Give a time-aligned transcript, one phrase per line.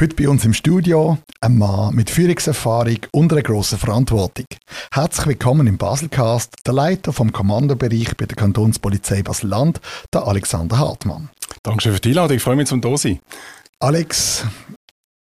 [0.00, 4.46] Heute bei uns im Studio ein Mann mit Führungserfahrung und einer grossen Verantwortung.
[4.90, 9.80] Herzlich willkommen im Baselcast, der Leiter vom Kommandobereich bei der Kantonspolizei Basel-Land,
[10.12, 11.28] der Alexander Hartmann.
[11.62, 13.20] Dankeschön für die Einladung, ich freue mich zum da sein.
[13.80, 14.44] Alex,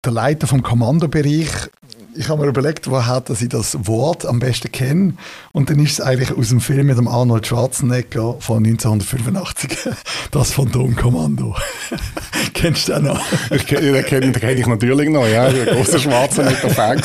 [0.04, 1.70] der Leiter vom Kommandobereich,
[2.14, 5.14] ich habe mir überlegt, woher dass ich das Wort am besten kenne.
[5.52, 9.78] Und dann ist es eigentlich aus dem Film mit dem Arnold Schwarzenegger von 1985,
[10.30, 11.54] das Phantomkommando.
[12.54, 13.20] Kennst du den noch?
[13.50, 15.46] Ich, den kenne kenn ich natürlich noch, ja.
[15.46, 17.02] Ein großer Schwarzenegger-Fan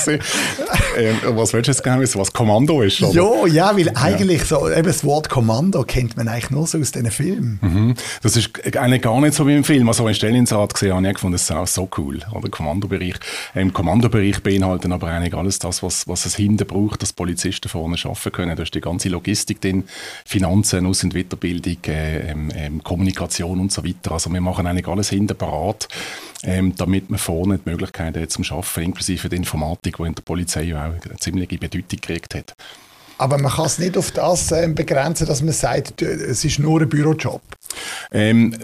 [0.97, 3.01] ähm, was willst du jetzt gerne wissen, was Kommando ist?
[3.01, 3.13] Oder?
[3.13, 6.91] Ja, ja, weil eigentlich so, eben das Wort Kommando kennt man eigentlich nur so aus
[6.91, 7.59] diesen Filmen.
[7.61, 7.93] Mhm.
[8.21, 9.87] Das ist eigentlich gar nicht so wie im Film.
[9.87, 12.19] Also, wenn ich Stellinsrat gesehen habe, habe ich gefunden, das ist auch so cool.
[12.31, 13.15] Oder Kommandobereich.
[13.53, 17.97] Im Kommandobereich beinhalten aber eigentlich alles das, was, was es hinten braucht, dass Polizisten vorne
[18.03, 18.55] arbeiten können.
[18.55, 19.83] Da ist die ganze Logistik drin,
[20.25, 24.13] Finanzen, Aus- und Weiterbildung, äh, ähm, Kommunikation und so weiter.
[24.13, 25.87] Also wir machen eigentlich alles hinten parat,
[26.43, 30.23] ähm, damit man vorne die Möglichkeit hat zum Arbeiten, inklusive der Informatik, die in der
[30.23, 32.55] Polizei auch eine ziemliche Bedeutung gekriegt hat.
[33.17, 36.81] Aber man kann es nicht auf das äh, begrenzen, dass man sagt, es ist nur
[36.81, 37.41] ein Bürojob.
[38.11, 38.55] Ähm,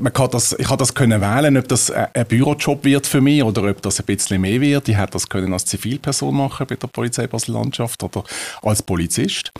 [0.00, 3.42] man kann das, ich kann das können wählen, ob das ein Bürojob wird für mich
[3.42, 4.88] oder ob das ein bisschen mehr wird.
[4.88, 8.24] Ich hätte das können als Zivilperson machen bei der Polizei Basel-Landschaft oder
[8.62, 9.52] als Polizist.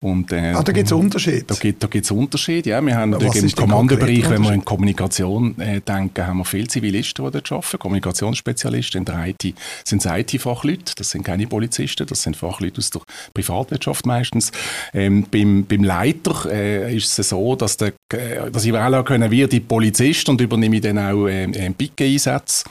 [0.00, 1.44] Und, äh, ah, da gibt es Unterschiede?
[1.44, 2.80] Da gibt es Unterschiede, ja.
[2.80, 7.24] Wir haben natürlich im Kommandobereich, wenn wir in Kommunikation äh, denken, haben wir viele Zivilisten,
[7.24, 8.98] die dort arbeiten, Kommunikationsspezialisten.
[9.00, 13.02] In der IT sind es IT-Fachleute, das sind keine Polizisten, das sind Fachleute aus der
[13.34, 14.52] Privatwirtschaft meistens.
[14.92, 19.30] Ähm, beim, beim Leiter äh, ist es so, dass der äh, dass ich wählen können,
[19.30, 22.64] wie die Polizist und übernehme dann auch ähm, ähm, Picke-Einsätze.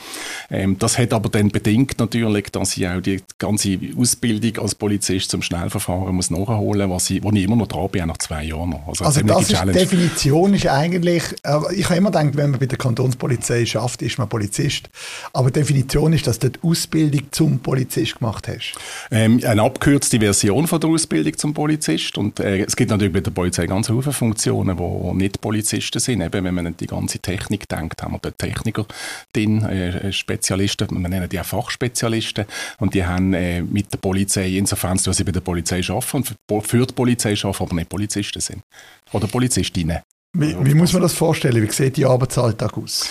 [0.51, 5.31] Ähm, das hat aber dann bedingt natürlich, dass ich auch die ganze Ausbildung als Polizist
[5.31, 8.75] zum Schnellverfahren muss nachholen muss, wo ich immer noch dran bin, nach zwei Jahren.
[8.85, 12.59] Also, also das ist, die Definition ist eigentlich, äh, ich habe immer gedacht, wenn man
[12.59, 14.89] bei der Kantonspolizei schafft, ist man Polizist.
[15.31, 18.73] Aber die Definition ist, dass du die Ausbildung zum Polizist gemacht hast.
[19.09, 22.17] Ähm, eine abgekürzte Version von der Ausbildung zum Polizist.
[22.17, 26.21] Und äh, es gibt natürlich bei der Polizei ganz viele Funktionen, die nicht Polizisten sind.
[26.21, 28.85] Eben, wenn man an die ganze Technik denkt, haben wir dort Techniker
[29.33, 32.45] drin, äh, Spezialisten, wir nennen die auch Fachspezialisten.
[32.79, 36.23] Und die haben äh, mit der Polizei, insofern sie bei der Polizei arbeiten
[36.61, 38.63] für die Polizei arbeiten, aber nicht Polizisten sind.
[39.11, 39.99] Oder Polizistinnen.
[40.33, 41.61] Wie, wie, muss man das vorstellen?
[41.61, 43.09] Wie sieht die Arbeitsalltag aus?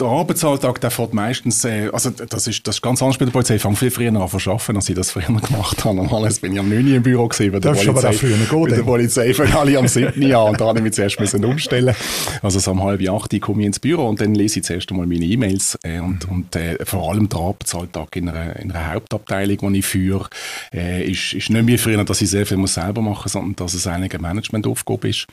[0.00, 3.32] Der Arbeitsalltag, der fährt meistens, äh, also das ist, das ist ganz anders bei der
[3.32, 3.56] Polizei.
[3.56, 5.96] Ich fange viel früher an zu arbeiten, als ich das früher gemacht habe.
[5.96, 7.52] Normalerweise bin ich am 9 Uhr im Büro gewesen.
[7.52, 10.48] Bei der Darfst Polizei, früher gehen, bei der Polizei fangen alle am 7 Uhr an
[10.50, 11.94] und da habe ich mich zuerst müssen umstellen.
[12.42, 15.06] Also so um halb acht komme ich ins Büro und dann lese ich zuerst einmal
[15.06, 16.34] meine E-Mails äh, und, mhm.
[16.34, 20.28] und äh, vor allem der Arbeitsalltag in einer, in einer Hauptabteilung, die ich führe,
[20.72, 23.56] äh, ist, ist nicht mehr früher, dass ich sehr viel muss selber machen muss, sondern
[23.56, 25.26] dass es eine Managementaufgabe ist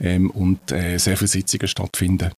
[0.00, 2.30] ähm, und äh, sehr viele Sitzungen stattfinden.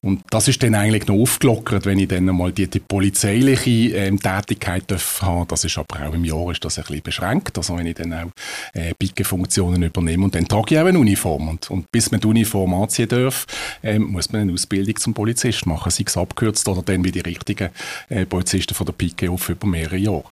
[0.00, 4.20] Und das ist dann eigentlich noch aufgelockert, wenn ich dann mal die, die polizeiliche ähm,
[4.20, 4.84] Tätigkeit
[5.20, 5.48] haben.
[5.48, 7.56] Das ist aber auch im Jahr ist das ein bisschen beschränkt.
[7.56, 8.30] Also wenn ich dann auch
[8.74, 11.48] äh, Picke-Funktionen übernehme und dann trage ich auch eine Uniform.
[11.48, 13.46] Und, und bis man die Uniform anziehen darf,
[13.82, 17.20] ähm, muss man eine Ausbildung zum Polizist machen, sei es abgekürzt oder dann wie die
[17.20, 17.70] richtigen
[18.08, 20.24] äh, Polizisten von der Picke auf über mehrere Jahre.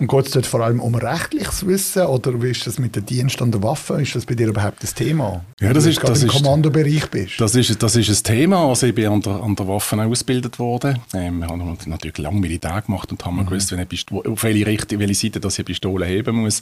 [0.00, 3.04] Und geht es dort vor allem um rechtliches Wissen oder wie ist das mit dem
[3.04, 4.00] Dienst an der Waffe?
[4.00, 5.44] Ist das bei dir überhaupt das Thema?
[5.60, 7.40] Ja, das ist, das im ist, Kommandobereich bist.
[7.40, 8.64] Das ist, das ist ein Thema.
[8.68, 11.00] Also ich bin an der, an der Waffe ausgebildet worden.
[11.12, 13.46] Ähm, wir haben natürlich lange Militär gemacht und haben mhm.
[13.46, 16.60] gewusst, wenn ich, auf welche, Richtung, welche Seite dass ich Pistole heben muss.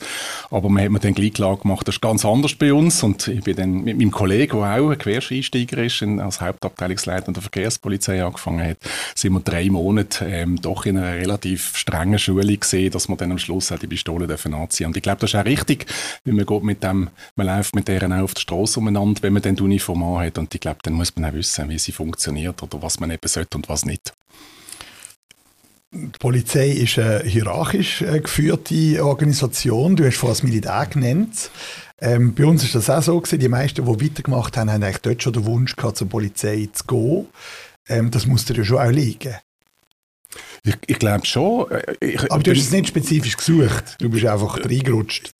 [0.50, 3.02] Aber man hat mir dann gleich klar gemacht, das ist ganz anders bei uns.
[3.02, 7.42] Und ich bin dann mit meinem Kollegen, der auch ein Quereinsteiger ist, als Hauptabteilungsleiter der
[7.42, 8.78] Verkehrspolizei angefangen hat,
[9.14, 13.25] sind wir drei Monate ähm, doch in einer relativ strengen Schule gesehen, dass man dann
[13.30, 14.86] am Schluss auch die Pistole dürfen anziehen.
[14.86, 15.86] Und ich glaube, das ist auch richtig,
[16.24, 19.32] weil man geht mit dem, man läuft mit deren auch auf der Straße umeinander, wenn
[19.32, 20.38] man dann die Uniform hat.
[20.38, 23.28] Und ich glaube, dann muss man auch wissen, wie sie funktioniert oder was man eben
[23.28, 24.12] sollte und was nicht.
[25.92, 29.96] Die Polizei ist eine hierarchisch äh, geführte Organisation.
[29.96, 31.50] Du hast vorhin das Militär genannt.
[32.00, 33.38] Ähm, bei uns ist das auch so gewesen.
[33.38, 36.84] Die meisten, die weitergemacht haben, haben eigentlich dort schon den Wunsch gehabt, zur Polizei zu
[36.84, 37.26] gehen.
[37.88, 39.36] Ähm, das muss dir ja schon auch liegen.
[40.66, 41.70] Ich, ich glaube schon.
[41.70, 43.96] Äh, ich, Aber du hast es nicht spezifisch gesucht.
[43.98, 45.30] Du bist einfach reingerutscht.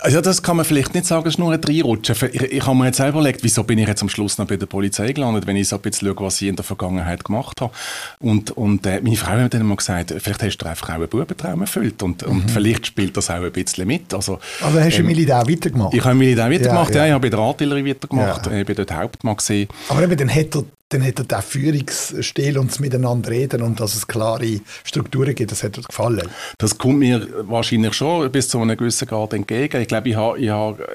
[0.00, 2.16] Also das kann man vielleicht nicht sagen, es ist nur ein Reinrutschen.
[2.32, 4.56] Ich, ich habe mir jetzt selber überlegt, wieso bin ich jetzt am Schluss noch bei
[4.56, 7.60] der Polizei gelandet, wenn ich so ein bisschen schaue, was ich in der Vergangenheit gemacht
[7.60, 7.72] habe.
[8.18, 11.08] Und, und äh, meine Frau hat dann mal gesagt, vielleicht hast du einfach auch einen
[11.08, 12.32] Bubentraum erfüllt und, mhm.
[12.32, 14.14] und vielleicht spielt das auch ein bisschen mit.
[14.14, 15.92] Also, also hast du ähm, Militär weitergemacht?
[15.92, 17.02] Ich habe Militär weitergemacht, ja, ja.
[17.02, 18.52] ja ich habe bei der Artillerie weitergemacht, ja.
[18.52, 19.68] ich bin dort Hauptmann gesehen.
[19.90, 23.94] Aber eben, dann hätte dann hat er den Führungsstil und das Miteinander reden und dass
[23.94, 26.28] es klare Strukturen gibt, das hat dir gefallen.
[26.58, 29.80] Das kommt mir wahrscheinlich schon bis zu einem gewissen Grad entgegen.
[29.80, 30.88] Ich glaube, ich ich habe,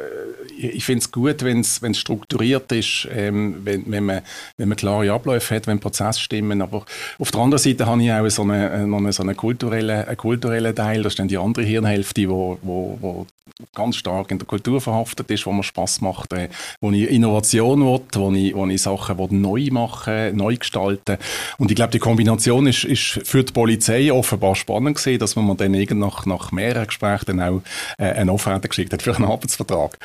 [0.58, 4.22] ich finde es gut, wenn es strukturiert ist, ähm, wenn, wenn, man,
[4.58, 6.62] wenn man klare Abläufe hat, wenn Prozesse stimmen.
[6.62, 6.86] Aber
[7.20, 10.18] auf der anderen Seite habe ich auch so einen, noch einen, so einen kulturellen, einen
[10.18, 13.28] kulturellen Teil, das ist dann die andere Hirnhälfte, wo, wo, wo
[13.76, 16.50] ganz stark in der Kultur verhaftet ist, wo mir Spass macht, äh,
[16.82, 21.18] wo ich Innovation will, wo ich, wo ich Sachen will neu machen, neu gestalten.
[21.58, 25.58] Und ich glaube, die Kombination ist, ist für die Polizei offenbar spannend gewesen, dass man
[25.58, 27.62] dann nach, nach mehreren Gesprächen dann auch
[27.98, 29.98] äh, eine Offerte geschickt hat für einen Arbeitsvertrag.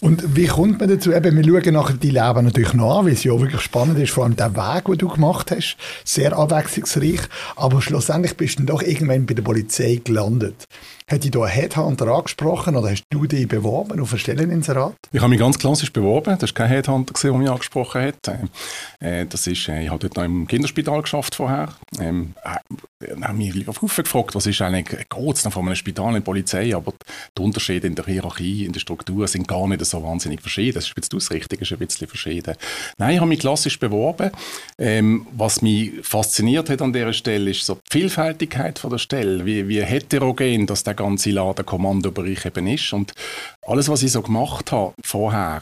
[0.00, 1.12] Und wie kommt man dazu?
[1.12, 4.24] Eben, wir schauen nachher die Leben natürlich nach, weil es ja wirklich spannend ist, vor
[4.24, 7.20] allem der Weg, den du gemacht hast, sehr abwechslungsreich.
[7.56, 10.66] Aber schlussendlich bist du dann doch irgendwann bei der Polizei gelandet.
[11.08, 14.94] Hat dich da ein Headhunter angesprochen oder hast du dich beworben auf eine Stelleninserat?
[15.10, 16.36] Ich habe mich ganz klassisch beworben.
[16.38, 18.38] Das war kein Headhunter, der mich angesprochen hat.
[19.00, 21.70] Äh, das ist, äh, ich habe dort noch im Kinderspital geschafft vorher.
[21.98, 26.20] Ähm, äh, haben mich auf gefragt, was ist eigentlich, es von einem Spital in der
[26.20, 26.92] Polizei, aber
[27.36, 30.74] die Unterschiede in der Hierarchie, in der Struktur sind gar nicht so wahnsinnig verschieden.
[30.74, 32.54] Das ist jetzt ausrichtig, ist ein bisschen verschieden.
[32.98, 34.30] Nein, ich habe mich klassisch beworben.
[34.78, 39.46] Ähm, was mich fasziniert hat an dieser Stelle, ist so die Vielfältigkeit von der Stelle,
[39.46, 42.92] wie, wie heterogen das der ganze Laden Kommandobereich eben ist.
[42.92, 43.14] Und
[43.66, 45.60] alles, was ich so gemacht habe vorher,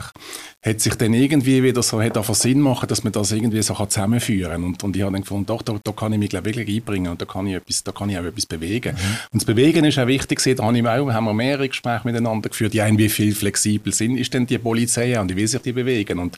[0.67, 3.75] hat sich dann irgendwie wieder so hat einfach Sinn machen, dass man das irgendwie so
[3.75, 4.65] zusammenführen kann.
[4.65, 7.13] Und, und ich habe dann gefunden, doch, da, da kann ich mich glaub, wirklich einbringen
[7.13, 8.95] und da kann ich, etwas, da kann ich auch etwas bewegen.
[8.95, 9.17] Mhm.
[9.33, 12.49] Und das Bewegen ist auch wichtig, da haben wir, auch, haben wir mehrere Gespräche miteinander
[12.49, 15.73] geführt, ja, wie viel flexibel sind, ist denn die Polizei und wie will sich die
[15.73, 16.19] bewegen?
[16.19, 16.37] Und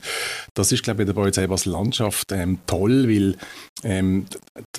[0.53, 3.35] das ist, glaube ich, bei der Polizei als Landschaft ähm, toll, weil
[3.83, 4.25] ähm,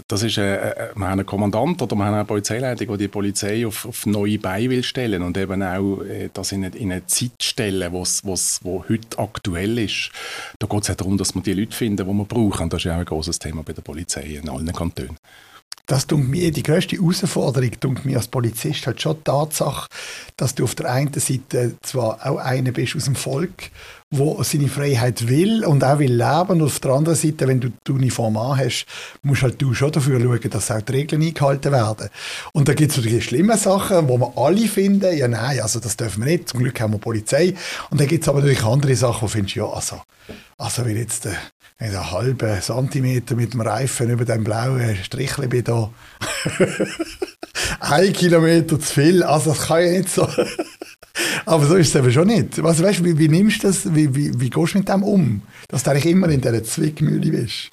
[0.08, 3.08] das ist, äh, äh, wir haben einen Kommandant oder wir haben eine Polizeileitung, die die
[3.08, 6.93] Polizei auf, auf neue Beine will stellen und eben auch äh, das in eine, in
[6.93, 10.11] eine Zeit stellen, wo's, wo's, wo heute aktuell ist.
[10.58, 12.69] Da geht es ja darum, dass wir die Leute finden, die wir brauchen.
[12.69, 15.17] Das ist ja auch ein großes Thema bei der Polizei in allen Kantonen.
[15.87, 19.88] Das mir die größte Herausforderung, mir als Polizist halt schon die Tatsache,
[20.37, 23.73] dass du auf der einen Seite zwar auch einer bist aus dem Volk,
[24.12, 26.49] wo seine Freiheit will und auch will leben.
[26.49, 28.87] Und auf der anderen Seite, wenn du die Uniform anhast,
[29.23, 32.09] musst halt du schon dafür schauen, dass auch die Regeln eingehalten werden.
[32.53, 35.97] Und da gibt es natürlich schlimme Sachen, wo wir alle finden, ja nein, also das
[35.97, 37.55] dürfen wir nicht, zum Glück haben wir Polizei.
[37.91, 40.03] Und dann gibt es aber natürlich andere Sachen, wo du findest, ja, also,
[40.59, 41.35] also wenn jetzt äh,
[41.79, 45.91] einen halben Zentimeter mit dem Reifen über dem blauen Strichle bin da
[47.81, 50.29] ein Kilometer zu viel, also das kann ja nicht so.
[51.46, 52.62] Aber so ist es eben schon nicht.
[52.62, 55.43] Was, weißt, wie, wie nimmst du das, wie, wie, wie gehst du mit dem um,
[55.69, 57.70] dass du eigentlich immer in dieser Zwickmühle bist?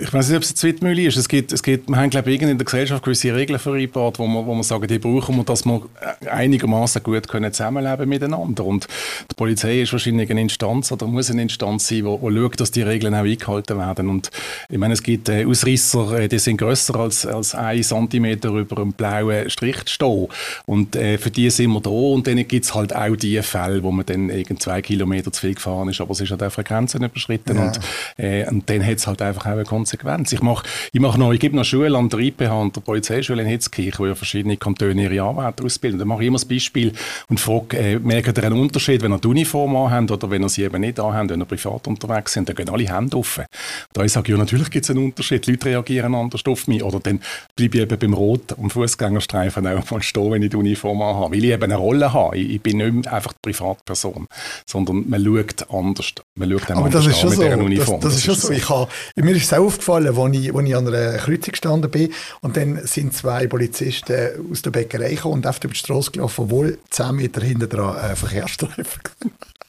[0.00, 1.16] Ich weiß nicht, ob es eine Zwittmühle ist.
[1.16, 4.26] Es gibt, es gibt, wir haben, glaube ich, in der Gesellschaft gewisse Regeln vereinbart, wo
[4.26, 5.82] wir, wo wir sagen, die brauchen wir, dass wir
[6.30, 8.64] einigermaßen gut können zusammenleben miteinander.
[8.64, 8.86] Und
[9.28, 12.70] die Polizei ist wahrscheinlich eine Instanz oder muss eine Instanz sein, wo, wo schaut, dass
[12.70, 14.08] die Regeln auch eingehalten werden.
[14.08, 14.30] Und
[14.68, 18.80] ich meine, es gibt äh, Ausrisser, äh, die sind grösser als, als ein Zentimeter über
[18.80, 20.28] einem blauen Strich stehen.
[20.66, 21.90] Und äh, für die sind wir da.
[21.90, 25.40] Und dann gibt es halt auch die Fälle, wo man dann irgend zwei Kilometer zu
[25.40, 27.56] viel gefahren ist, aber es ist halt einfach Grenzen überschritten.
[27.56, 27.66] Ja.
[27.66, 27.80] Und,
[28.16, 30.32] äh, und dann hat es halt einfach auch eine Konsequenz.
[30.32, 33.42] Ich mache ich mach noch, ich gebe noch Schule an der IPH und der Polizeischule
[33.42, 35.98] in Hitzkirch, wo ja verschiedene Kantone ihre Anwärter ausbilden.
[35.98, 36.92] Da mache ich immer das Beispiel
[37.28, 40.48] und frage, äh, merkt ihr einen Unterschied, wenn ihr die Uniform anhabt oder wenn ihr
[40.48, 43.44] sie eben nicht anhabt, wenn ihr privat unterwegs sind, dann gehen alle Hände offen.
[43.92, 45.46] Da ich sage, ja, natürlich gibt es einen Unterschied.
[45.46, 46.82] Die Leute reagieren anders auf mich.
[46.82, 47.20] Oder dann
[47.54, 51.36] bleibe ich eben beim Rot am Fußgängerstreifen auch mal stehen, wenn ich die Uniform anhabe.
[51.36, 52.36] Weil ich eben eine Rolle habe.
[52.36, 54.26] Ich, ich bin nicht einfach die Privatperson,
[54.66, 56.12] sondern man schaut anders.
[56.34, 57.42] Man schaut Aber das ist schon so.
[57.42, 58.52] Das, das, ist schon so.
[58.52, 61.90] Ich habe, mir ist es auch aufgefallen, als ich, als ich an einer Kreuzung gestanden
[61.90, 66.44] bin und dann sind zwei Polizisten aus der Bäckerei gekommen und auf die Straße gelaufen,
[66.44, 69.02] obwohl 10 Meter hinter dran ein Verkehrsstreifen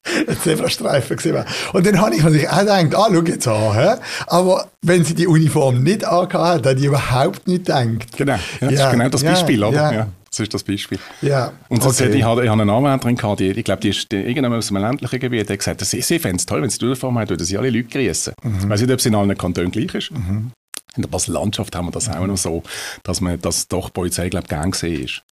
[0.28, 3.74] ein Zebrastreifen gesehen Und dann habe ich natürlich auch gedacht, ah, schau jetzt an.
[3.76, 4.02] He?
[4.28, 8.18] Aber wenn sie die Uniform nicht angehabt hat, habe ich überhaupt nicht gedacht.
[8.18, 10.08] Genau, ja, das ja, ist genau das Beispiel, ja, oder?
[10.30, 11.00] Das ist das Beispiel.
[11.22, 12.06] Ja, und okay.
[12.06, 14.72] hat, ich, hatte, ich hatte eine Anwärterin, gehabt, die, ich glaube, die ist irgendwann aus
[14.72, 17.18] einem ländlichen Gebiet, die hat gesagt, sie, sie fände es toll, wenn sie die Uniform
[17.18, 18.34] hat, würden sie alle Leute grüßen.
[18.44, 18.58] Mhm.
[18.60, 20.12] Ich weiß nicht, ob es in allen Kantonen gleich ist.
[20.12, 20.52] Mhm.
[20.96, 22.14] In der Basel-Landschaft haben wir das mhm.
[22.16, 22.64] auch noch so,
[23.04, 25.24] dass man, dass doch Polizei, glaube ich, gern gesehen ist.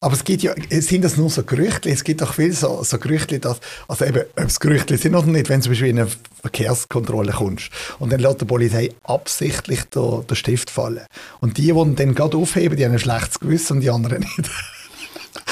[0.00, 1.90] Aber es gibt ja, sind das nur so Gerüchte?
[1.90, 5.26] Es gibt doch viele so, so Gerüchte, dass, also eben, ob es Gerüchte sind oder
[5.26, 9.84] nicht, wenn du zum Beispiel in eine Verkehrskontrolle kommst und dann lässt die Polizei absichtlich
[9.84, 11.06] den, den Stift fallen.
[11.40, 14.50] Und die, die dann gerade aufheben, die haben ein schlechtes Gewissen und die anderen nicht.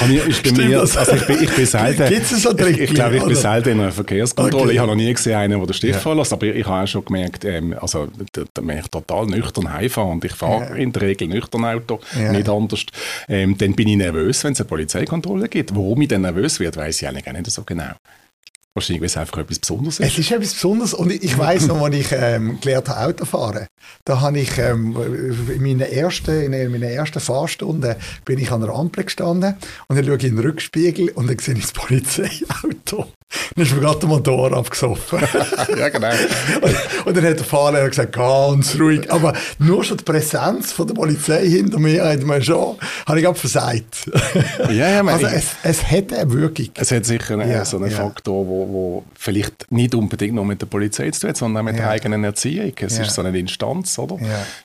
[0.09, 3.17] Ich, ich, bin mir, also ich, bin, ich bin selten, Gibt's so ich, ich glaube,
[3.17, 4.63] ich bin selten in einer Verkehrskontrolle.
[4.63, 4.73] Okay.
[4.73, 5.99] Ich habe noch nie gesehen, einen, der den Stift ja.
[5.99, 9.73] verlässt, aber ich, habe auch schon gemerkt, ähm, also, da, da bin ich total nüchtern
[9.73, 10.75] heimfahren und ich fahre ja.
[10.75, 12.31] in der Regel nüchtern Auto, ja.
[12.31, 12.85] nicht anders.
[13.27, 15.75] Ähm, dann bin ich nervös, wenn es eine Polizeikontrolle gibt.
[15.75, 17.93] Warum ich dann nervös werde, weiß ich eigentlich gar nicht so genau.
[18.77, 20.05] Wahrscheinlich, weil es einfach etwas Besonderes ist.
[20.05, 23.65] Es ist etwas Besonderes und ich weiß noch, als ich ähm, gelernt habe, Autofahren,
[24.05, 24.95] da habe ich ähm,
[25.51, 29.55] in, meiner ersten, in meiner ersten Fahrstunde bin ich an der Ampel gestanden
[29.87, 33.07] und dann schaue ich in den Rückspiegel und dann sehe ich das Polizeiauto.
[33.55, 35.19] Dann ist mir gerade der Motor abgesoffen.
[35.77, 36.11] ja, genau.
[36.61, 39.11] und, und, dann hat der Fahrlehrer gesagt, ganz ruhig.
[39.11, 43.25] Aber nur schon die Präsenz von der Polizei hinter mir hat mir schon, habe ich
[43.25, 44.09] gerade versagt.
[44.69, 46.69] ja, ja, also es, es hat eine Wirkung.
[46.75, 47.97] Es hat sicher einen, ja, so einen ja.
[47.97, 51.65] Faktor, wo, wo vielleicht nicht unbedingt nur mit der Polizei zu tun hat, sondern auch
[51.65, 51.83] mit ja.
[51.83, 52.73] der eigenen Erziehung.
[52.79, 54.17] Es ist so eine Instanz, oder?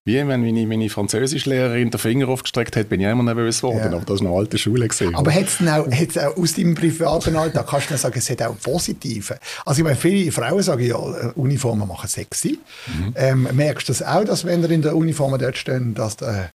[0.04, 3.92] Wie wenn meine, meine Französischlehrerin den Finger aufgestreckt hat, bin ich immer nervös geworden.
[3.92, 4.86] Aber das war eine alte Schule.
[4.86, 8.42] Gewesen, aber hat es auch, auch aus deinem privaten Alltag, kannst du sagen, es hat
[8.42, 9.38] auch Positive.
[9.64, 12.58] Also ich meine, viele Frauen sagen ja, Uniformen machen sexy.
[12.86, 13.14] Mhm.
[13.16, 16.50] Ähm, merkst du das auch, dass wenn ihr in der Uniform dort stehen, dass der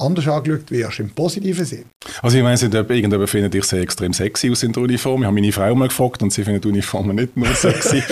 [0.00, 1.84] anders angeschaut wirst, im positiven Sinn.
[2.22, 5.22] Also ich weiß nicht, ob irgendjemand findet, ich sehe extrem sexy aus in der Uniform.
[5.22, 8.02] Ich habe meine Frau mal gefragt und sie findet die Uniformen nicht nur sexy.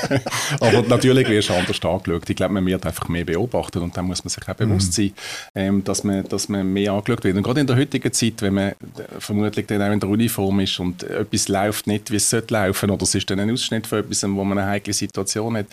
[0.60, 2.30] Aber natürlich wirst du anders angeschaut.
[2.30, 5.02] Ich glaube, man wird einfach mehr beobachtet und dann muss man sich auch bewusst mhm.
[5.02, 5.12] sein,
[5.54, 7.36] ähm, dass, man, dass man mehr angeschaut wird.
[7.36, 8.72] Und gerade in der heutigen Zeit, wenn man
[9.18, 12.90] vermutlich dann auch in der Uniform ist und etwas läuft nicht, wie es sollte laufen,
[12.90, 15.66] oder es ist dann ein Ausschnitt von etwas, wo man eine heikle Situation hat,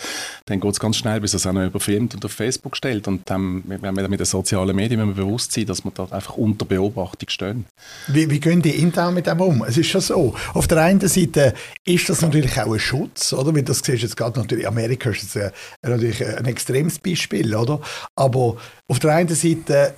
[0.46, 3.08] dann geht es ganz schnell, bis es auch noch überfilmt und auf Facebook stellt.
[3.08, 6.65] Und dann, wenn man mit den sozialen Medien bewusst sein, dass wir da einfach unter
[6.65, 7.65] Beobachtung stehen.
[8.07, 9.63] Wie, wie gehen die intern mit dem um?
[9.63, 10.36] Es ist schon so.
[10.53, 11.53] Auf der einen Seite
[11.86, 13.55] ist das natürlich auch ein Schutz, oder?
[13.55, 15.51] Wie das siehst jetzt gerade natürlich, Amerika ist jetzt ein,
[15.89, 17.79] natürlich ein extremes Beispiel, oder?
[18.15, 18.57] Aber
[18.88, 19.93] auf der einen Seite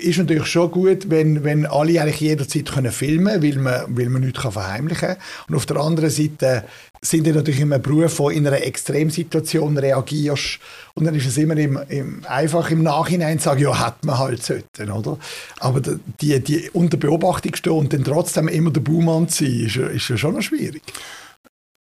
[0.00, 4.08] ist natürlich schon gut, wenn, wenn alle eigentlich jederzeit können filmen können, weil man, weil
[4.08, 5.16] man nichts verheimlichen kann.
[5.48, 6.64] Und auf der anderen Seite
[7.00, 10.60] sind die natürlich immer Beruf, wo in einer Extremsituation reagierst.
[10.94, 14.18] Und dann ist es immer im, im, einfach im Nachhinein zu sagen, ja, hätte man
[14.18, 15.18] halt sollten, oder?
[15.58, 15.80] Aber
[16.20, 20.08] die, die unter Beobachtung stehen und dann trotzdem immer der Buhmann zu sein, ist, ist
[20.08, 20.82] ja schon noch schwierig.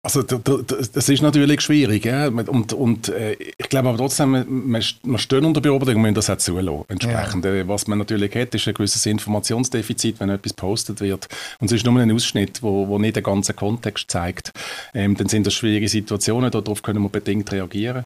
[0.08, 2.28] Also das ist natürlich schwierig, ja?
[2.28, 6.30] und, und äh, ich glaube aber trotzdem, man, man steht unter Beobachtung und müssen das
[6.30, 6.86] auch zulassen.
[6.88, 7.44] Entsprechend.
[7.44, 7.54] Ja.
[7.54, 11.28] Äh, was man natürlich hat, ist ein gewisses Informationsdefizit, wenn etwas gepostet wird
[11.60, 14.54] und es ist nur ein Ausschnitt, wo, wo nicht den ganzen Kontext zeigt.
[14.94, 18.06] Ähm, dann sind das schwierige Situationen, darauf können wir bedingt reagieren.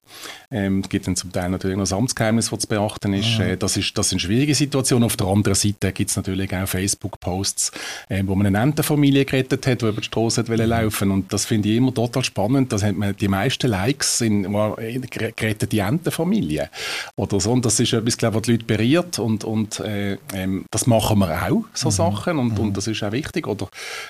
[0.50, 3.38] Ähm, es gibt dann zum Teil natürlich noch das Amtsgeheimnis, das zu beachten ist.
[3.38, 3.44] Ja.
[3.44, 5.04] Äh, das, ist das sind schwierige Situationen.
[5.04, 7.70] Auf der anderen Seite gibt es natürlich auch Facebook-Posts,
[8.08, 11.68] äh, wo man eine Entenfamilie gerettet hat, die über die Straße laufen und das finde
[11.68, 16.70] ich immer total spannend, dass hat man die meisten Likes in, in gerettete Entenfamilie
[17.16, 17.52] oder so.
[17.52, 20.86] Und das ist etwas, glaube ich, was die Leute berührt und, und äh, ähm, das
[20.86, 21.92] machen wir auch, so mhm.
[21.92, 22.38] Sachen.
[22.38, 22.60] Und, mhm.
[22.60, 23.46] und das ist auch wichtig.
[23.46, 23.68] Oder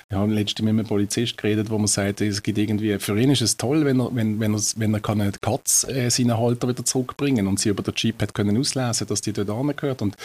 [0.08, 3.30] wir haben letztens mit einem Polizist geredet, wo man sagt, es gibt irgendwie, für ihn
[3.30, 6.36] ist es toll, wenn er, wenn, wenn er, wenn er kann eine Katze äh, seinen
[6.38, 10.02] Halter wieder zurückbringen und sie über den Chip hat können auslesen, dass die dort angehört.
[10.02, 10.16] Und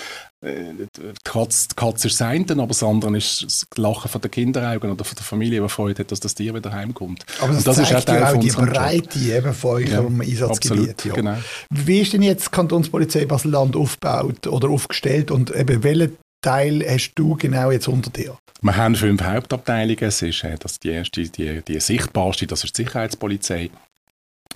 [0.41, 4.21] äh, die Katze, die Katze ist das eine, aber das andere ist das Lachen von
[4.21, 7.25] den Kinderaugen oder von der Familie, die Freude hat, dass das Tier wieder heimkommt.
[7.39, 11.05] Aber das, das ist auch, auch die Breite eben von eurem ja, Einsatzgebiet.
[11.05, 11.13] Ja.
[11.13, 11.37] Genau.
[11.71, 17.13] Wie ist denn jetzt die Kantonspolizei Basel-Land aufgebaut oder aufgestellt und eben welchen Teil hast
[17.15, 18.37] du genau jetzt unter dir?
[18.61, 20.03] Wir haben fünf Hauptabteilungen.
[20.03, 23.69] Es ist äh, das die erste, die, die sichtbarste, das ist die Sicherheitspolizei.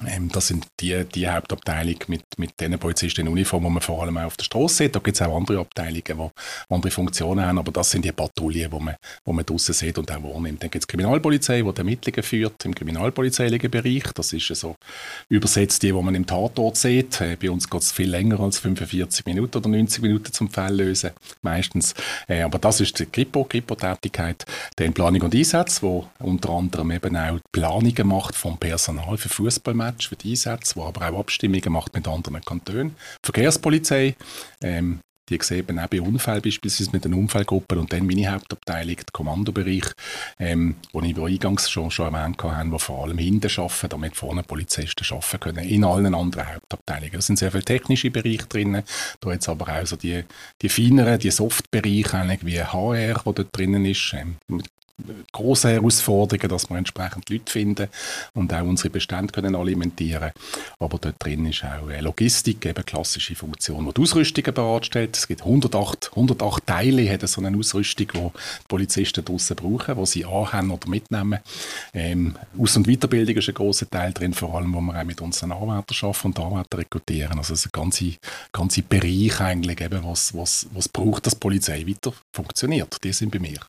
[0.08, 4.02] Ähm, das sind die, die Hauptabteilung mit, mit den Polizisten in Uniform, die man vor
[4.02, 4.96] allem auch auf der Straße sieht.
[4.96, 8.72] Da gibt es auch andere Abteilungen, die andere Funktionen haben, aber das sind die Patrouillen,
[8.72, 10.64] die man, wo man draussen sieht und auch wahrnimmt.
[10.64, 14.04] Dann gibt es die Kriminalpolizei, die die Ermittlungen führt im kriminalpolizeilichen Bereich.
[14.16, 14.76] Das ist so
[15.30, 17.22] übersetzt die, die man im Tatort sieht.
[17.22, 20.76] Äh, bei uns geht es viel länger als 45 Minuten oder 90 Minuten zum Fall
[20.76, 21.94] lösen, meistens.
[22.28, 24.46] Äh, aber das ist die Kripo, Kripo-Tätigkeit.
[24.76, 29.91] Dann Planung und Einsatz, wo unter anderem eben auch Planungen macht vom Personal für Fußballmatches
[29.92, 32.96] Match für die Einsätze, wo aber auch Abstimmungen macht mit anderen Kantonen.
[33.24, 34.16] Verkehrspolizei,
[34.62, 38.98] ähm, die sehen eben auch bei Unfällen beispielsweise mit den Unfallgruppen und dann meine Hauptabteilung,
[38.98, 39.86] der Kommandobereich,
[40.40, 44.44] ähm, wo ich eingangs schon, schon erwähnt habe, wo vor allem hinten arbeiten, damit vorne
[44.44, 47.16] Polizisten arbeiten können, in allen anderen Hauptabteilungen.
[47.16, 48.84] Es sind sehr viele technische Bereiche drin,
[49.22, 50.24] da jetzt aber auch so die,
[50.62, 54.36] die feineren, die Softbereiche, wie HR, wo dort drinnen ist, ähm,
[55.32, 57.88] große Herausforderungen, dass wir entsprechend Leute finden
[58.34, 60.32] und auch unsere Bestände können alimentieren
[60.80, 65.18] Aber dort drin ist auch Logistik, eben klassische Funktion, die die Ausrüstungen bereitstellt.
[65.18, 70.06] Es gibt 108, 108 Teile, hat so eine Ausrüstung, die, die Polizisten draussen brauchen, die
[70.06, 71.40] sie anhaben oder mitnehmen.
[71.94, 75.22] Ähm, Aus- und Weiterbildung ist ein grosser Teil drin, vor allem, wo wir auch mit
[75.22, 77.38] unseren Anwärtern arbeiten und Anwärter rekrutieren.
[77.38, 78.06] Also es ist ein ganzer,
[78.52, 82.98] ganzer Bereich eigentlich, eben, was, was, was braucht, dass die Polizei weiter funktioniert.
[83.04, 83.60] Die sind bei mir.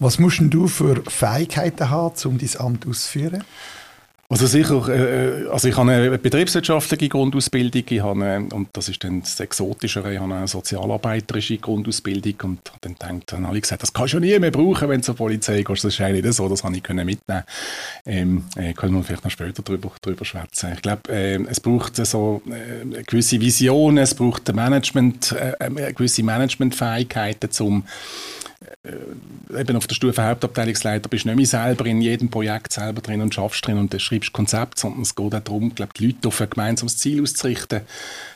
[0.00, 3.42] Was musst du für Fähigkeiten haben, um dein Amt auszuführen?
[4.30, 9.22] Also sicher, äh, also ich habe eine betriebswirtschaftliche Grundausbildung, ich habe und das ist dann
[9.22, 13.92] das Exotischere, ich habe eine sozialarbeiterische Grundausbildung und dann denkt, dann habe ich gesagt, das
[13.92, 16.46] kannst du nie mehr brauchen, wenn du zur Polizei gehst, das ist eigentlich nicht so,
[16.48, 17.42] das habe ich können mitnehmen.
[18.04, 20.74] Ähm, äh, können wir vielleicht noch später drüber, drüber schwätzen.
[20.74, 26.22] Ich glaube, äh, es braucht so äh, gewisse Visionen, es braucht Management, äh, äh, gewisse
[26.22, 28.47] Managementfähigkeiten, um äh,
[29.56, 33.20] eben auf der Stufe Hauptabteilungsleiter bist du nicht mehr selber in jedem Projekt selber drin
[33.20, 36.40] und schaffst drin und schreibst Konzept, sondern es geht auch darum, glaub, die Leute auf
[36.40, 37.82] ein gemeinsames Ziel auszurichten,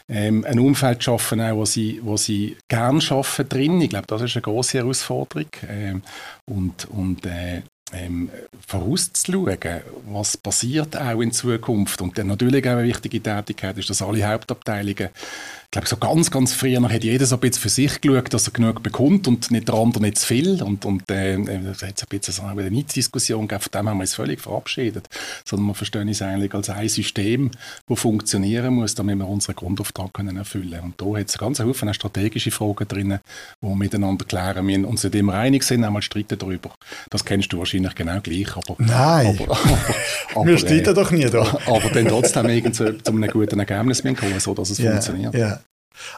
[0.09, 3.81] ähm, ein Umfeld zu schaffen, auch, wo sie, wo sie gern arbeiten drin.
[3.81, 5.49] Ich glaube, das ist eine große Herausforderung.
[5.69, 6.03] Ähm,
[6.45, 7.63] und und äh,
[7.93, 8.31] ähm,
[8.67, 9.59] vorauszuschauen,
[10.07, 12.01] was passiert auch in Zukunft.
[12.01, 15.11] Und dann natürlich auch eine wichtige Tätigkeit ist, dass alle Hauptabteilungen
[15.73, 18.47] ich glaube, so ganz, ganz früher hat jeder so ein bisschen für sich geschaut, dass
[18.47, 20.63] er genug bekommt und nicht der andere nicht zu viel.
[20.63, 24.03] Und, und äh, es hat ein bisschen so eine Neidsdiskussion gegeben, von dem haben wir
[24.03, 25.09] uns völlig verabschiedet.
[25.47, 27.51] Sondern wir verstehen es eigentlich als ein System,
[27.89, 30.83] das funktionieren muss, damit wir unseren Grundauftrag können erfüllen können.
[30.83, 33.19] Und da hat es ganz Haufen strategische Fragen drin,
[33.63, 34.85] die wir miteinander klären müssen.
[34.85, 36.73] Und nicht immer einig sind, einmal streiten darüber.
[37.09, 38.55] Das kennst du wahrscheinlich genau gleich.
[38.55, 39.59] Aber, Nein, aber,
[40.35, 41.41] aber, wir streiten äh, doch nie da.
[41.65, 45.35] Aber dann trotzdem irgendwie zu, zu einem guten Ergebnis kommen, so dass es yeah, funktioniert.
[45.35, 45.62] Yeah.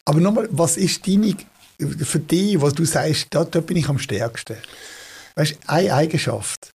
[0.04, 1.37] Aber nochmal, was ist deine,
[1.78, 4.57] für dich, was du sagst, da, da bin ich am stärksten?
[5.37, 6.71] Weißt du, eine Eigenschaft?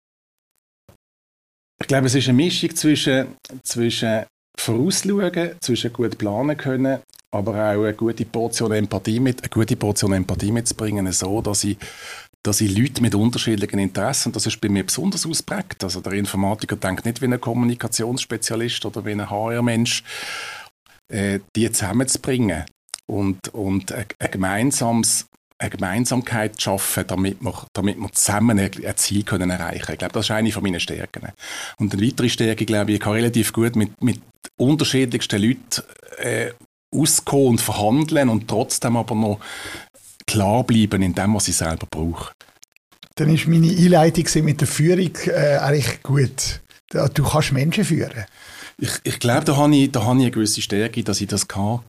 [1.81, 4.25] Ich glaube, es ist eine Mischung zwischen, zwischen
[4.57, 6.99] vorausschauen, zwischen gut planen können,
[7.31, 11.77] aber auch eine gute Portion Empathie mit, eine gute Portion Empathie mitzubringen, so dass ich,
[12.43, 15.83] dass ich Leute mit unterschiedlichen Interessen, das ist bei mir besonders ausprägt.
[15.83, 20.03] Also der Informatiker denkt nicht wie ein Kommunikationsspezialist oder wie ein HR-Mensch,
[21.11, 22.65] äh, die zusammenzubringen
[23.07, 29.23] und, und ein, ein gemeinsames eine Gemeinsamkeit schaffen, damit wir, damit wir zusammen ein Ziel
[29.23, 29.93] können erreichen können.
[29.93, 31.29] Ich glaube, das ist eine von meinen Stärken.
[31.77, 34.19] Und eine weitere Stärke, glaube ich, ich kann relativ gut mit, mit
[34.57, 35.83] unterschiedlichsten Leuten
[36.17, 36.51] äh,
[36.91, 39.39] auskommen und verhandeln und trotzdem aber noch
[40.27, 42.33] klar bleiben in dem, was ich selber brauche.
[43.15, 46.61] Dann ist meine Einleitung mit der Führung äh, eigentlich gut.
[46.89, 48.25] Du kannst Menschen führen.
[48.77, 51.47] Ich, ich glaube, da habe ich, da habe ich eine gewisse Stärke, dass ich das
[51.47, 51.79] kann.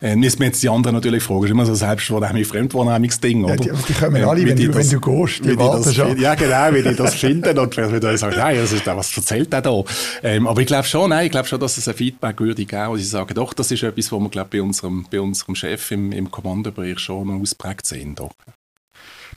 [0.00, 1.40] Äh, müssen wir jetzt die anderen natürlich fragen.
[1.40, 3.54] Das ist immer so selbstwahrnehmlich, Fremdwahrnehmungsding, oder?
[3.64, 5.44] Ja, die, die kommen alle, äh, wenn, du, das, wenn du gehst.
[5.44, 6.20] Die das, schon.
[6.20, 9.52] Ja, genau, wie die das finden und vielleicht wieder sagen, nein, das ist, was erzählt
[9.52, 9.82] er da?
[10.22, 12.90] Ähm, aber ich glaube schon, nein, ich glaube schon, dass es ein Feedback würde geben,
[12.90, 15.90] wo sie sagen, doch, das ist etwas, was wir, glaube bei unserem, bei unserem Chef
[15.90, 18.14] im, im Kommandobereich schon ausprägt sehen.
[18.14, 18.30] Doch.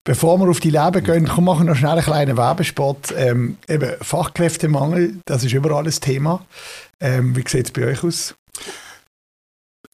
[0.09, 3.13] Bevor wir auf die Leben gehen, komm, machen wir noch schnell einen kleinen Werbespot.
[3.15, 6.43] Ähm, eben, Fachkräftemangel, das ist überall ein Thema.
[6.99, 8.33] Ähm, wie sieht es bei euch aus?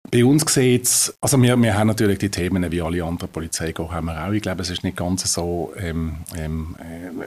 [0.10, 3.73] Bei uns sieht es, also wir, wir haben natürlich die Themen wie alle anderen Polizei
[3.73, 4.32] haben wir auch.
[4.32, 7.25] Ich glaube, es ist nicht ganz so ähm, ähm, äh,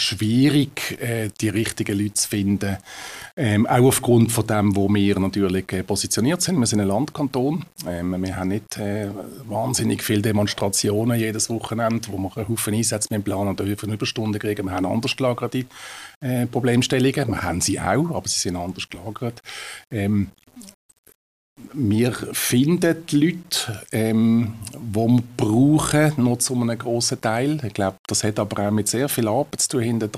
[0.00, 2.76] schwierig, äh, die richtigen Leute zu finden.
[3.36, 6.58] Ähm, auch aufgrund von dem, wo wir natürlich äh, positioniert sind.
[6.58, 7.64] Wir sind ein Landkanton.
[7.86, 9.08] Ähm, wir haben nicht äh,
[9.48, 14.40] wahnsinnig viele Demonstrationen jedes Wochenende, wo wir einen Haufen Einsätze mit Plan und Haufen Überstunden
[14.40, 14.66] kriegen.
[14.66, 15.64] Wir haben anders gelagerte
[16.20, 17.28] äh, Problemstellungen.
[17.28, 19.42] Wir haben sie auch, aber sie sind anders gelagert.
[19.90, 20.30] Ähm,
[21.72, 27.60] wir finden die Leute, ähm, die wir brauchen, noch zu einem grossen Teil.
[27.64, 30.08] Ich glaube, das hat aber auch mit sehr viel Arbeit zu tun hinter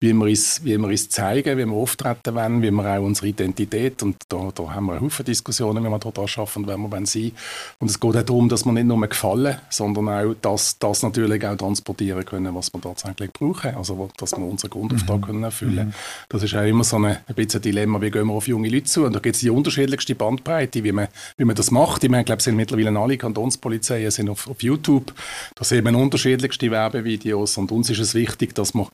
[0.00, 3.28] wie wir uns, wie wir uns zeigen, wie wir auftreten wollen, wie wir auch unsere
[3.28, 7.06] Identität, und da, da haben wir eine Haufen Diskussionen, wie wir da schaffen, wenn wir
[7.06, 7.32] sein
[7.80, 11.44] Und es geht auch darum, dass wir nicht nur gefallen, sondern auch das, das natürlich
[11.44, 15.24] auch transportieren können, was wir tatsächlich brauchen, also dass wir unseren Grundauftrag mhm.
[15.24, 15.94] können erfüllen mhm.
[16.28, 18.68] Das ist auch immer so eine, ein bisschen ein Dilemma, wie gehen wir auf junge
[18.68, 22.04] Leute zu, und da gibt es die unterschiedlichste Bandbreite, wie man, wie man das macht.
[22.04, 25.12] Ich meine, ich glaube, sind mittlerweile alle Kantonspolizeien sind auf, auf YouTube,
[25.56, 28.86] da sehen wir unterschiedlichste Werbevideos, und uns ist es wichtig, dass wir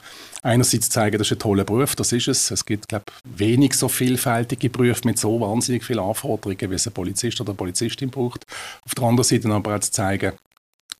[0.43, 2.51] einerseits zeigen, das ist ein toller Beruf, das ist es.
[2.51, 6.93] Es gibt, glaube wenig so vielfältige Berufe mit so wahnsinnig vielen Anforderungen, wie es ein
[6.93, 8.47] Polizist oder eine Polizistin braucht.
[8.85, 10.33] Auf der anderen Seite aber auch zu zeigen,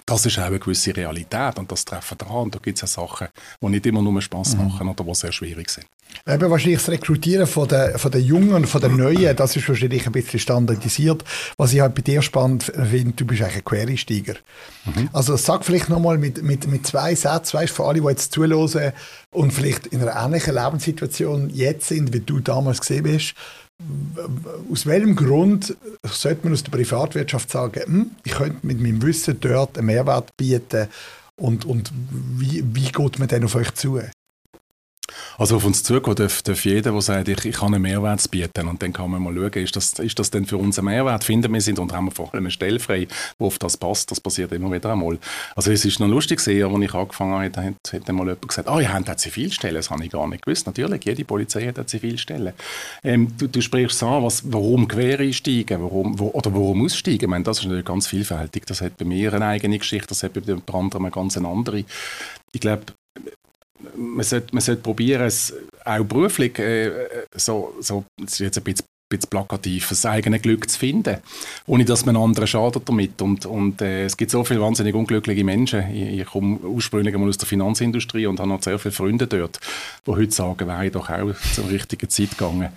[0.07, 2.43] das ist auch eine gewisse Realität und das treffen dran.
[2.45, 3.29] Und da gibt es ja Sachen,
[3.61, 4.65] die nicht immer nur Spaß mhm.
[4.65, 5.87] machen oder die sehr schwierig sind.
[6.27, 10.07] Eben wahrscheinlich das Rekrutieren von der, von der Jungen von der Neuen, das ist wahrscheinlich
[10.07, 11.25] ein bisschen standardisiert.
[11.57, 14.35] Was ich halt bei dir spannend finde, du bist eigentlich ein Quereinsteiger.
[14.85, 15.09] Mhm.
[15.13, 18.93] Also sag vielleicht nochmal mit, mit, mit zwei Sätzen, weißt, für alle, die jetzt zuhören
[19.31, 23.35] und vielleicht in einer ähnlichen Lebenssituation jetzt sind, wie du damals gesehen bist,
[24.71, 29.39] aus welchem Grund sollte man aus der Privatwirtschaft sagen, hm, ich könnte mit meinem Wissen
[29.41, 30.89] dort einen Mehrwert bieten
[31.37, 31.93] und, und
[32.39, 34.01] wie, wie geht man denn auf euch zu?
[35.37, 38.69] Also auf uns zukommen darf, darf jeder, der sagt, ich, ich kann einen Mehrwert bieten.
[38.69, 41.25] Und dann kann man mal schauen, ist das, ist das denn für uns ein Mehrwert?
[41.25, 43.07] Finden wir sind und haben wir vor allem eine Stelle frei,
[43.39, 44.11] wo auf das passt.
[44.11, 45.19] Das passiert immer wieder einmal.
[45.57, 48.69] Also es ist noch lustig gesehen, als ich angefangen habe, hat, hat mal jemand gesagt,
[48.69, 49.75] ah, oh, ihr habt eine Zivilstelle.
[49.75, 50.67] Das habe ich gar nicht gewusst.
[50.67, 52.55] Natürlich, jede Polizei hat eine Zivilstelle.
[53.03, 57.31] Ähm, du, du sprichst an, was, warum quer einsteigen warum, wo, oder warum aussteigen.
[57.31, 58.67] Meine, das ist natürlich ganz vielfältig.
[58.67, 61.85] Das hat bei mir eine eigene Geschichte, das hat bei dem anderen eine ganz andere.
[62.53, 62.85] Ich glaube,
[63.97, 66.91] man sollte, man sollte probieren, es auch beruflich, äh,
[67.35, 71.19] so, so, das ist jetzt ein bisschen bisschen plakativ, das eigene Glück zu finden,
[71.67, 73.21] ohne dass man anderen schadet damit.
[73.21, 75.95] Und, und äh, es gibt so viele wahnsinnig unglückliche Menschen.
[75.95, 79.61] Ich, ich komme ursprünglich mal aus der Finanzindustrie und habe noch sehr viele Freunde dort,
[80.07, 82.71] die heute sagen, wäre ich doch auch zur richtigen Zeit gegangen.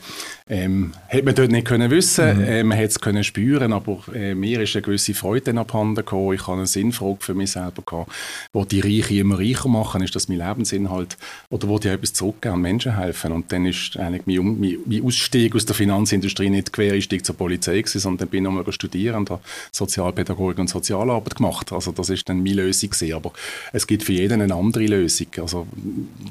[0.49, 2.43] Ähm, hätte man dort nicht können wissen, mhm.
[2.43, 6.33] äh, man hätte es können spüren, aber äh, mir ist eine gewisse Freude abhanden gekommen.
[6.33, 8.11] Ich habe eine Sinnfrage für mich selber gehabt.
[8.53, 11.17] Wo die Reichen immer reicher machen, ist das mein Lebensinhalt?
[11.49, 13.33] Oder wo die etwas zurückgeben und Menschen helfen?
[13.33, 17.81] Und dann ist eigentlich mein, mein, mein Ausstieg aus der Finanzindustrie nicht Quereinstieg zur Polizei
[17.81, 19.41] gewesen, sondern bin nochmal studieren und habe
[19.73, 21.73] Sozialpädagogik und Sozialarbeit gemacht.
[21.73, 23.13] Also das ist dann meine Lösung gewesen.
[23.13, 23.33] Aber
[23.73, 25.27] es gibt für jeden eine andere Lösung.
[25.41, 25.67] Also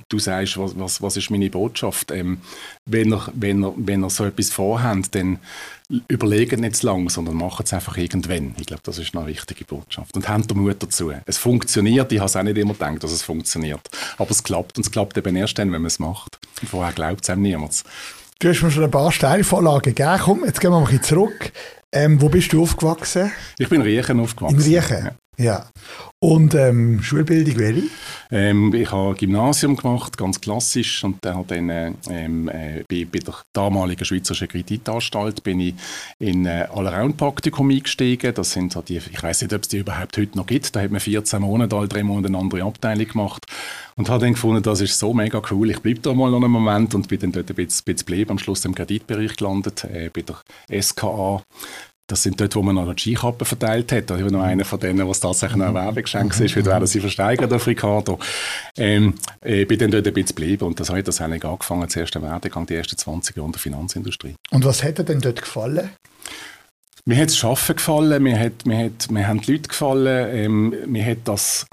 [0.08, 2.10] du sagst, was, was, was ist meine Botschaft?
[2.12, 2.38] Ähm,
[2.86, 5.38] wenn, ihr, wenn, ihr, wenn ihr so etwas vorhabt, dann
[6.08, 8.54] überlegen nicht zu lange, sondern machen es einfach irgendwann.
[8.58, 10.16] Ich glaube, das ist eine wichtige Botschaft.
[10.16, 11.12] Und haben den Mut dazu.
[11.26, 13.88] Es funktioniert, ich habe es auch nicht immer gedacht, dass es funktioniert.
[14.18, 16.38] Aber es klappt und es klappt eben erst dann, wenn man es macht.
[16.60, 17.84] Und vorher glaubt es einem niemand.
[18.38, 20.20] Du hast mir schon ein paar Steilvorlagen gegeben.
[20.20, 21.52] Komm, jetzt gehen wir mal ein bisschen zurück.
[21.92, 23.32] Ähm, wo bist du aufgewachsen?
[23.58, 24.58] Ich bin in Riechen aufgewachsen.
[24.58, 25.04] In Riechen?
[25.06, 25.12] Ja.
[25.38, 25.66] Ja.
[26.18, 27.82] Und ähm, Schulbildung welche?
[28.30, 31.04] Ähm, ich habe Gymnasium gemacht, ganz klassisch.
[31.04, 35.74] Und dann, dann ähm, äh, bei, bei, der damaligen Schweizerischen Kreditanstalt bin ich
[36.18, 38.32] in äh, Allround-Praktikum eingestiegen.
[38.34, 40.74] Das sind so die, ich weiß nicht, ob es die überhaupt heute noch gibt.
[40.74, 43.44] Da hat man 14 Monate, alle drei Monate eine andere Abteilung gemacht.
[43.96, 45.70] Und habe dann gefunden, das ist so mega cool.
[45.70, 48.30] Ich bleibe da mal noch einen Moment und bin dann dort ein bisschen, bisschen geblieben.
[48.30, 51.42] Am Schluss im Kreditbereich gelandet, äh, bei der SKA
[52.06, 54.10] das sind dort, wo man noch die Skikappen verteilt hat.
[54.10, 57.00] Ich war noch einer von denen, was tatsächlich noch ein Werbegeschenk ist, weil werden sie
[57.00, 58.18] versteigert auf Ricardo.
[58.76, 59.14] Ähm,
[59.44, 62.22] ich bin dann dort ein bisschen geblieben und das hat das eigentlich angefangen, das erste
[62.22, 64.36] Werdegang, die ersten 20 Jahre in der Finanzindustrie.
[64.50, 65.90] Und was hat dir denn dort gefallen?
[67.04, 70.74] Mir hat das Arbeiten gefallen, mir, hat, mir, hat, mir haben die Leute gefallen, ähm,
[70.86, 71.66] mir hat das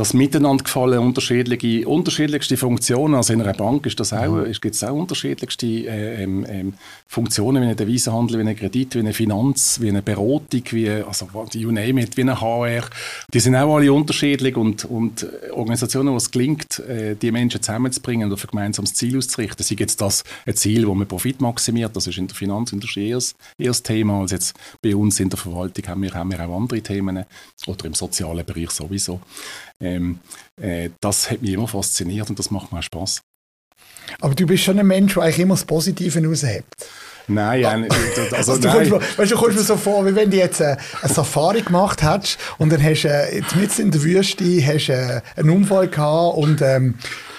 [0.00, 3.14] das Miteinander gefallen, unterschiedliche, unterschiedlichste Funktionen.
[3.14, 4.52] Also in einer Bank ist das auch, mhm.
[4.52, 6.74] gibt es auch unterschiedlichste äh, ähm, ähm,
[7.06, 11.28] Funktionen, wie ein Devisenhandel, wie ein Kredit, wie eine Finanz, wie eine Beratung, wie, also
[11.52, 12.84] you name it, wie eine HR.
[13.34, 18.28] Die sind auch alle unterschiedlich und, und Organisationen, wo es gelingt, äh, die Menschen zusammenzubringen
[18.28, 21.94] und auf ein gemeinsames Ziel auszurichten, sei jetzt das ein Ziel, wo man Profit maximiert,
[21.94, 23.20] das ist in der Finanzindustrie eher
[23.58, 26.80] das Thema, als jetzt bei uns in der Verwaltung haben wir, haben wir auch andere
[26.80, 27.26] Themen
[27.66, 29.20] oder im sozialen Bereich sowieso.
[29.80, 30.20] Ähm,
[30.60, 33.22] äh, das hat mich immer fasziniert und das macht mir auch Spaß.
[34.20, 36.86] Aber du bist schon ein Mensch, der eigentlich immer das Positive raushebt.
[37.28, 38.90] Nein, ja, also, also du nein.
[38.90, 42.02] Kommst, weißt, du kommst mir so vor, wie wenn du jetzt äh, eine Safari gemacht
[42.02, 46.36] hättest und dann hast du äh, mitten in der Wüste hast, äh, einen Unfall gehabt
[46.36, 46.96] und ähm,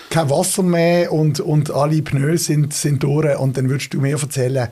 [0.10, 4.18] kein Wasser mehr und, und alle Pneu sind, sind durch und dann würdest du mir
[4.18, 4.70] erzählen,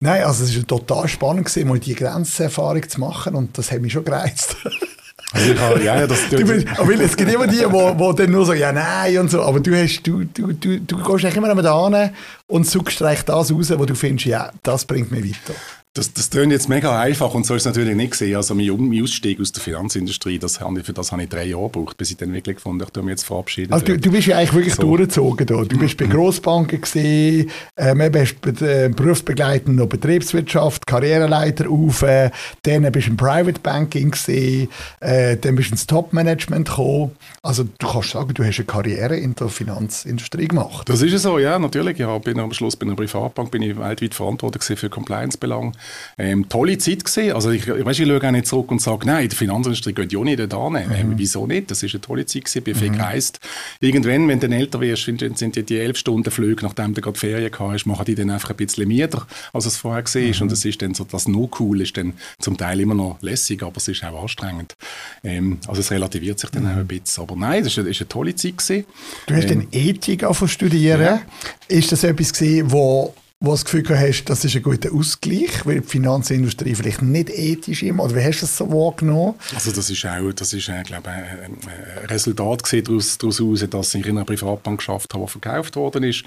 [0.00, 3.80] Nein, also es war total spannend, gewesen, mal die Grenzerfahrung zu machen und das hat
[3.80, 4.56] mich schon gereizt.
[5.32, 6.36] Also ja, ja, das du,
[6.78, 9.74] aber es gibt immer die, die, dann nur sagen, ja, nein und so, aber du,
[9.74, 12.10] hast, du, du, du, du gehst eigentlich immer da hin
[12.46, 15.58] und suchst das raus, wo du findest, ja, das bringt mich weiter.
[15.96, 18.34] Das, das klingt jetzt mega einfach und so ist es natürlich nicht gesehen.
[18.34, 21.70] Also mein, Ausstieg aus der Finanzindustrie, das habe ich, für das habe ich drei Jahre
[21.70, 23.72] gebraucht, bis ich dann wirklich gefunden habe, ich mich jetzt verabschieden.
[23.72, 24.82] Also du, du bist ja eigentlich wirklich so.
[24.82, 25.62] durchgezogen da.
[25.62, 32.32] Du bist bei Grossbanken gesehen, ähm, bist bei äh, berufsbegleitender Betriebswirtschaft, Karriereleiter auf, äh,
[32.64, 37.12] dann bist du im Private Banking gesehen, äh, dann bist du ins Top-Management gekommen.
[37.40, 40.88] Also du kannst sagen, du hast eine Karriere in der Finanzindustrie gemacht.
[40.88, 42.00] Das ist ja so, ja, natürlich.
[42.00, 45.70] Ich bin am Schluss bei einer Privatbank bin ich weltweit verantwortlich für Compliance-Belange
[46.18, 47.34] ähm, tolle Zeit gesehen.
[47.34, 50.12] Also ich, ich, weißt, ich schaue auch nicht zurück und sage, nein, die Finanzindustrie geht
[50.12, 50.76] ja nicht da mhm.
[50.76, 51.70] ähm, Wieso nicht?
[51.70, 52.96] Das ist eine tolle Zeit gewesen, bin viel mhm.
[52.96, 53.40] gereist.
[53.80, 57.50] Irgendwann, wenn du älter wirst, sind die, die elf Stunden Flüge, nachdem du gerade Ferien
[57.50, 59.08] gehabt hast, machen die dann einfach ein bisschen mehr,
[59.52, 60.16] als es vorher ist.
[60.16, 60.42] Mhm.
[60.42, 63.62] Und das ist dann so, das nur cool ist dann zum Teil immer noch lässig,
[63.62, 64.76] aber es ist auch anstrengend.
[65.22, 66.70] Ähm, also es relativiert sich dann mhm.
[66.70, 67.22] auch ein bisschen.
[67.22, 68.84] Aber nein, das ist eine, ist eine tolle Zeit gewesen.
[69.26, 71.00] Du hast ähm, dann Ethik studieren.
[71.00, 71.22] Ja.
[71.68, 75.66] Ist das etwas gewesen, wo wo du das Gefühl hast, das ist ein guter Ausgleich,
[75.66, 77.92] weil die Finanzindustrie vielleicht nicht ethisch ist?
[77.92, 79.34] Oder wie hast du das so wahrgenommen?
[79.54, 84.06] Also das ist auch, das ist, äh, glaube ich, ein Resultat daraus, daraus dass ich
[84.06, 86.24] in einer Privatbank geschafft habe, die verkauft worden ist,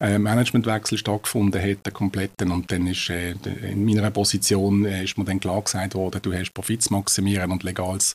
[0.00, 5.16] ein Managementwechsel stattgefunden hat, einen kompletten, und dann ist äh, in meiner Position äh, ist
[5.16, 8.14] mir dann klar gesagt worden, du hast Profit zu maximieren und legales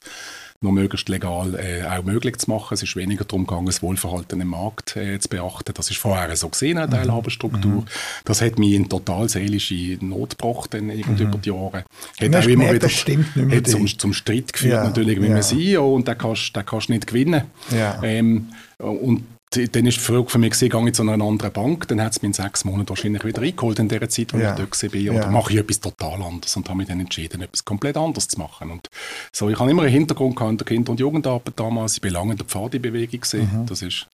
[0.63, 2.76] noch möglichst legal äh, auch möglich zu machen.
[2.76, 5.74] Es ist weniger darum gegangen, das Wohlverhalten im Markt äh, zu beachten.
[5.74, 6.91] Das ist vorher so gesehen, eine mhm.
[6.91, 7.82] Teilhaberstruktur.
[7.82, 7.86] Mhm.
[8.26, 11.30] Das hat mich in total seelische Not gebracht dann irgendwie mhm.
[11.30, 11.84] über die Jahre.
[12.19, 15.36] Hat auch immer wieder hat zum, zum Streit geführt ja, natürlich mit ja.
[15.36, 17.43] dem CEO und den kannst du nicht gewinnen.
[17.71, 18.00] Ja.
[18.04, 22.02] Ähm, und dann ist die Frage für mich, gehe ich zu einer anderen Bank, dann
[22.02, 24.52] hat es mich in sechs Monaten wahrscheinlich wieder eingeholt in der Zeit, wo ja.
[24.52, 25.14] ich dort war.
[25.14, 25.30] Oder ja.
[25.30, 28.72] mache ich etwas total anderes und habe mich dann entschieden, etwas komplett anderes zu machen.
[28.72, 28.88] Und
[29.34, 31.96] so, ich habe immer einen Hintergrund gehabt in der Kinder- und Jugendarbeit damals.
[31.96, 33.66] Ich bin lange in der Pfadi-Bewegung Mhm.
[33.66, 34.08] Das ist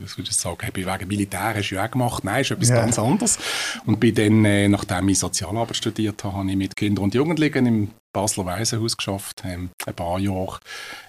[0.00, 2.24] das würde ich sagen, habe ich wegen Militär hast du auch gemacht.
[2.24, 2.76] Nein, ist etwas ja.
[2.76, 3.38] ganz anderes.
[3.84, 7.66] Und bin dann, äh, nachdem ich Sozialarbeit studiert habe, habe ich mit Kindern und Jugendlichen
[7.66, 10.58] im Basler Waisenhaus geschafft, ähm, ein paar Jahre,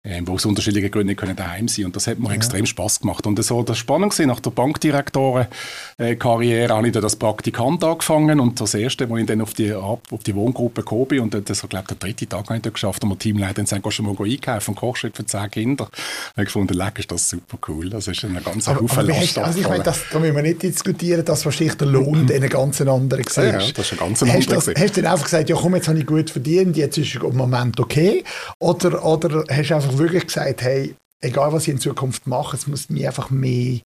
[0.04, 2.36] ähm, wo aus unterschiedlichen Gründen nicht daheim sein Und das hat mir ja.
[2.36, 3.26] extrem Spaß gemacht.
[3.26, 8.42] Und so das spannend war, nach der Bankdirektoren-Karriere äh, habe ich dann als Praktikant angefangen
[8.42, 11.60] und das erste, wo ich dann auf die, auf die Wohngruppe gekommen bin und das
[11.60, 14.04] so, glaube der dritte Tag habe ich dann geschafft, und mein Teamleiter dann gehst du
[14.04, 15.86] mal einkaufen, Kochschritt für zehn Kinder.
[15.86, 15.92] Da
[16.34, 17.90] habe ich gefunden, leck, ist das super cool.
[17.90, 20.62] Das ist eine ganz aber, aber hast, also ich meine, das, da müssen wir nicht
[20.62, 22.32] diskutieren, dass wahrscheinlich der Lohn mhm.
[22.32, 23.46] einen ganz anderen war.
[23.46, 24.40] Ja, das ist ein ganz anderer.
[24.40, 26.97] Hast, das, hast du dann einfach gesagt, ja komm, jetzt habe ich gut verdient, jetzt
[26.98, 28.24] ist im Moment okay?
[28.60, 32.68] Oder, oder hast du einfach wirklich gesagt, hey, egal was ich in Zukunft mache, es
[32.68, 33.80] muss mir einfach mehr,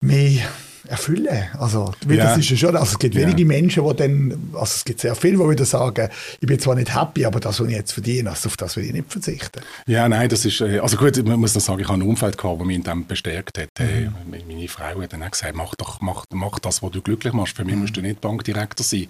[0.00, 0.42] mehr
[0.88, 1.48] erfüllen.
[1.58, 2.24] Also, weil ja.
[2.24, 3.22] das ist ja schon, also es gibt ja.
[3.22, 6.08] wenige Menschen, die dann, also es gibt sehr viele, die wieder sagen,
[6.40, 8.84] ich bin zwar nicht happy, aber das, was ich jetzt verdiene, also auf das will
[8.84, 9.60] ich nicht verzichten.
[9.86, 12.38] Ja, nein, das ist, äh, also gut, man muss noch sagen, ich habe ein Umfeld
[12.38, 13.68] gehabt, das mich in dem bestärkt hat.
[13.78, 14.14] Mhm.
[14.30, 17.56] Meine Frau hat dann auch gesagt, mach doch, mach, mach das, was du glücklich machst.
[17.56, 17.82] Für mich mhm.
[17.82, 19.08] musst du nicht Bankdirektor sein.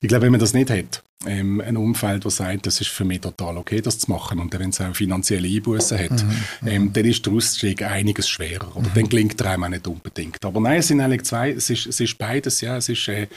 [0.00, 3.04] Ich glaube, wenn man das nicht hat, ähm, ein Umfeld, das sagt, das ist für
[3.04, 4.38] mich total okay, das zu machen.
[4.38, 6.68] Und wenn es auch finanzielle Einbußen hat, mhm.
[6.68, 8.74] ähm, dann ist der Ausstieg einiges schwerer.
[8.74, 8.94] Oder mhm.
[8.94, 10.44] dann klingt der einem auch nicht unbedingt.
[10.44, 12.76] Aber nein, es sind eigentlich zwei, es ist, es ist beides, ja.
[12.76, 13.28] Es ist, äh,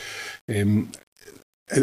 [0.48, 0.90] ähm,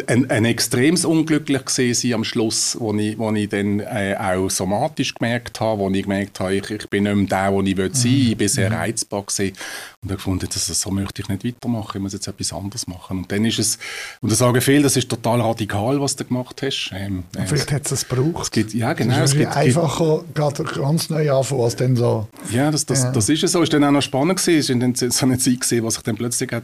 [0.06, 5.14] ein, ein extremes unglücklich gesehen am Schluss, wo ich, wo ich dann äh, auch somatisch
[5.14, 7.94] gemerkt habe, wo ich gemerkt habe, ich, ich bin nicht mehr der, wo ich will
[7.94, 8.76] sein will, ich bin sehr mhm.
[8.76, 9.56] reizbar gewesen
[10.02, 13.18] und habe gefunden, dass, so möchte ich nicht weitermachen, ich muss jetzt etwas anderes machen.
[13.18, 13.78] Und dann ist es,
[14.20, 16.90] und da sagen viele, das ist total radikal, was du gemacht hast.
[16.94, 18.44] Ähm, äh, vielleicht hat es gebraucht.
[18.44, 19.16] Es gibt, ja, genau.
[19.16, 22.28] Es ist gibt, einfacher, gerade ganz neu anfangen, als dann so.
[22.50, 23.12] Ja, das, das, ja.
[23.12, 23.62] das ist es so.
[23.62, 24.58] Es war dann auch noch spannend gewesen.
[24.58, 26.60] Es war dann so eine Zeit gewesen, wo sich dann plötzlich äh,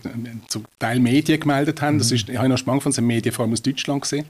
[0.48, 1.94] zu Teil Medien gemeldet haben.
[1.94, 1.98] Mhm.
[1.98, 4.26] Das ist, ich habe noch spannend von Medien vor allem aus Deutschland gesehen.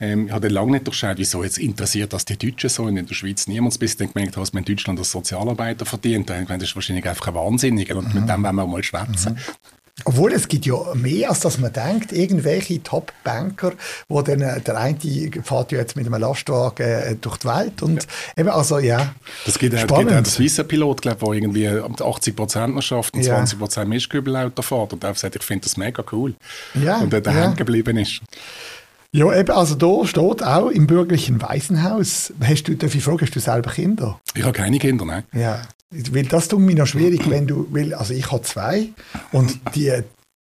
[0.00, 3.06] Ähm, ich habe lange nicht durchschaut, wieso jetzt interessiert das die Deutschen so und in
[3.06, 6.30] der Schweiz niemand, bis ich dann gemerkt habe, dass man in Deutschland als Sozialarbeiter verdient.
[6.30, 8.20] Da das ist wahrscheinlich einfach ein Wahnsinniger und mhm.
[8.20, 9.34] mit dem wollen wir mal schwätzen.
[9.34, 9.81] Mhm.
[10.06, 13.72] Obwohl es gibt ja mehr, als dass man denkt, irgendwelche Top-Banker,
[14.08, 17.82] wo dann, äh, der eine fährt ja jetzt mit einem Lastwagen äh, durch die Welt
[17.82, 18.08] und ja.
[18.40, 22.74] eben, also ja, Das gibt, auch, gibt auch Swisser Pilot, glaube der irgendwie 80 Prozent
[22.74, 23.34] noch schafft und ja.
[23.34, 26.34] 20 Prozent Mischkübelauto fährt und der sagt, ich finde das mega cool.
[26.74, 26.98] Ja.
[26.98, 27.42] Und der da ja.
[27.42, 28.22] hängen geblieben ist.
[29.14, 32.32] Ja, eben, also da steht auch im bürgerlichen Waisenhaus.
[32.42, 34.18] Hast du, darf ich fragen, hast du selber Kinder?
[34.34, 35.24] Ich habe keine Kinder, nein.
[35.34, 38.88] Ja, weil das tut mir noch schwierig, wenn du, weil, also ich habe zwei
[39.30, 40.02] und die,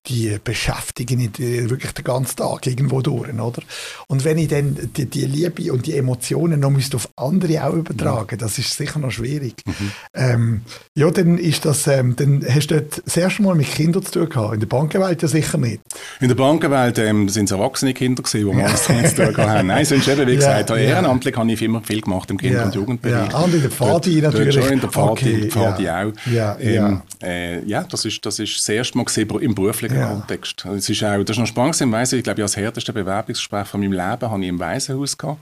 [0.06, 3.62] die beschäftigen mich wirklich den ganzen Tag irgendwo durch, oder?
[4.06, 7.72] Und wenn ich dann die, die Liebe und die Emotionen noch müsste auf andere auch
[7.72, 8.36] übertragen, ja.
[8.36, 9.54] das ist sicher noch schwierig.
[9.64, 9.92] Mhm.
[10.14, 10.60] Ähm,
[10.94, 14.28] ja, dann ist das, ähm, dann hast du das erste Mal mit Kindern zu tun
[14.28, 14.54] gehabt.
[14.54, 15.80] In der Bankenwelt ja sicher nicht.
[16.20, 19.36] In der Bankenwelt ähm, sind es erwachsene Kinder gewesen, die wir alles damit zu tun
[19.38, 19.68] haben.
[19.68, 22.74] Nein, sonst eben, wie gesagt, ja, ehrenamtlich habe ich immer viel gemacht im Kinder- und
[22.74, 23.32] Jugendbereich.
[23.32, 24.54] Ja, und in der Pfadi natürlich.
[24.54, 26.12] Dort schon in der Pfadi, okay, Pfadi auch.
[26.30, 27.84] Ja, ähm, äh, ja.
[27.84, 30.08] das ist das, ist das erste Mal gesehen im beruflichen ja.
[30.08, 30.64] Kontext.
[30.64, 33.80] Es ist auch, das ist noch spannend im Weise, ich glaube, als härteste Bewerbungsgespräch von
[33.80, 35.38] meinem Leben habe ich im Waisenhaus gehabt.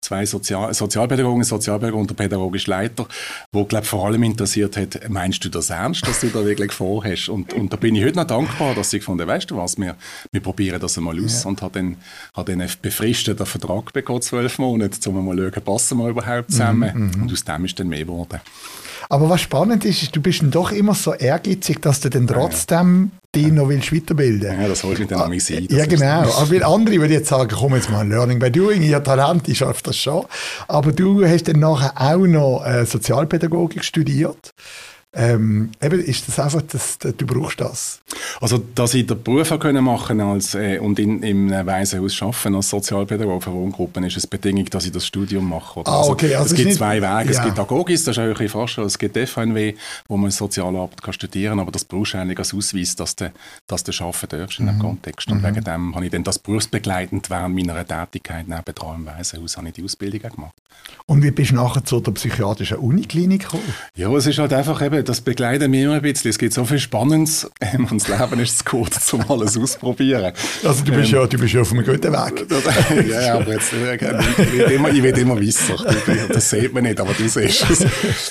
[0.00, 3.06] Zwei Sozial Sozialpädagogen, Sozialpädagoge und der pädagogische Leiter,
[3.52, 7.28] wo, glaube vor allem interessiert hat, meinst du das ernst, dass du da wirklich vorhast?
[7.28, 9.96] Und, und da bin ich heute noch dankbar, dass ich gefunden weißt du was, wir,
[10.32, 11.48] wir probieren das einmal aus ja.
[11.48, 11.96] und habe dann,
[12.34, 16.50] hab dann einen befristeten Vertrag bekommen, zwölf Monate, um mal zu schauen, passen wir überhaupt
[16.50, 16.92] zusammen.
[16.94, 17.22] Mhm, mhm.
[17.22, 18.40] und aus dem ist dann mehr geworden.
[19.08, 22.26] Aber was spannend ist, ist, du bist dann doch immer so ehrgeizig, dass du dann
[22.26, 23.42] trotzdem ja.
[23.42, 25.66] dich noch willst weiterbilden Ja, das holst du dann an mich sein.
[25.70, 26.22] Ja, genau.
[26.22, 29.58] Aber weil andere würden jetzt sagen, komm jetzt mal, Learning by Doing, habe Talent, ich
[29.58, 30.24] schaffe das schon.
[30.68, 34.54] Aber du hast dann nachher auch noch äh, Sozialpädagogik studiert.
[35.16, 38.00] Ähm, eben ist das einfach, dass, du brauchst das.
[38.40, 42.70] Also, dass ich den Beruf können machen als, äh, und in, im Waisenhaus arbeiten als
[42.70, 45.80] Sozialpädagoge für Wohngruppen, ist es Bedingung, dass ich das Studium mache.
[45.80, 45.90] Oder?
[45.90, 46.34] Ah, okay.
[46.34, 47.32] Also, es gibt zwei Wege.
[47.32, 47.38] Ja.
[47.38, 49.74] Es gibt Agogis, das ist eigentlich fast schon, es gibt FNW,
[50.08, 53.32] wo man Sozialarbeit kann studieren kann, aber das brauchst du eigentlich als Ausweis, dass du,
[53.68, 54.70] dass du arbeiten darfst in mhm.
[54.70, 55.30] dem Kontext.
[55.30, 55.46] Und mhm.
[55.46, 59.74] wegen dem habe ich dann das berufsbegleitend während meiner Tätigkeit nebendran im Waisenhaus habe ich
[59.74, 60.54] die Ausbildung gemacht.
[61.06, 63.74] Und wie bist du nachher zu der psychiatrischen Uniklinik gekommen?
[63.94, 66.30] Ja, es ist halt einfach eben, das begleitet mich immer ein bisschen.
[66.30, 70.32] Es gibt so viel Spannendes ähm, und das Leben ist zu kurz, um alles auszuprobieren.
[70.64, 73.08] Also du bist, ähm, ja, du bist ja auf einem guten Weg.
[73.08, 75.74] ja, aber jetzt, äh, ich, will immer, ich will immer wissen.
[76.28, 77.86] Das sieht man nicht, aber du siehst es.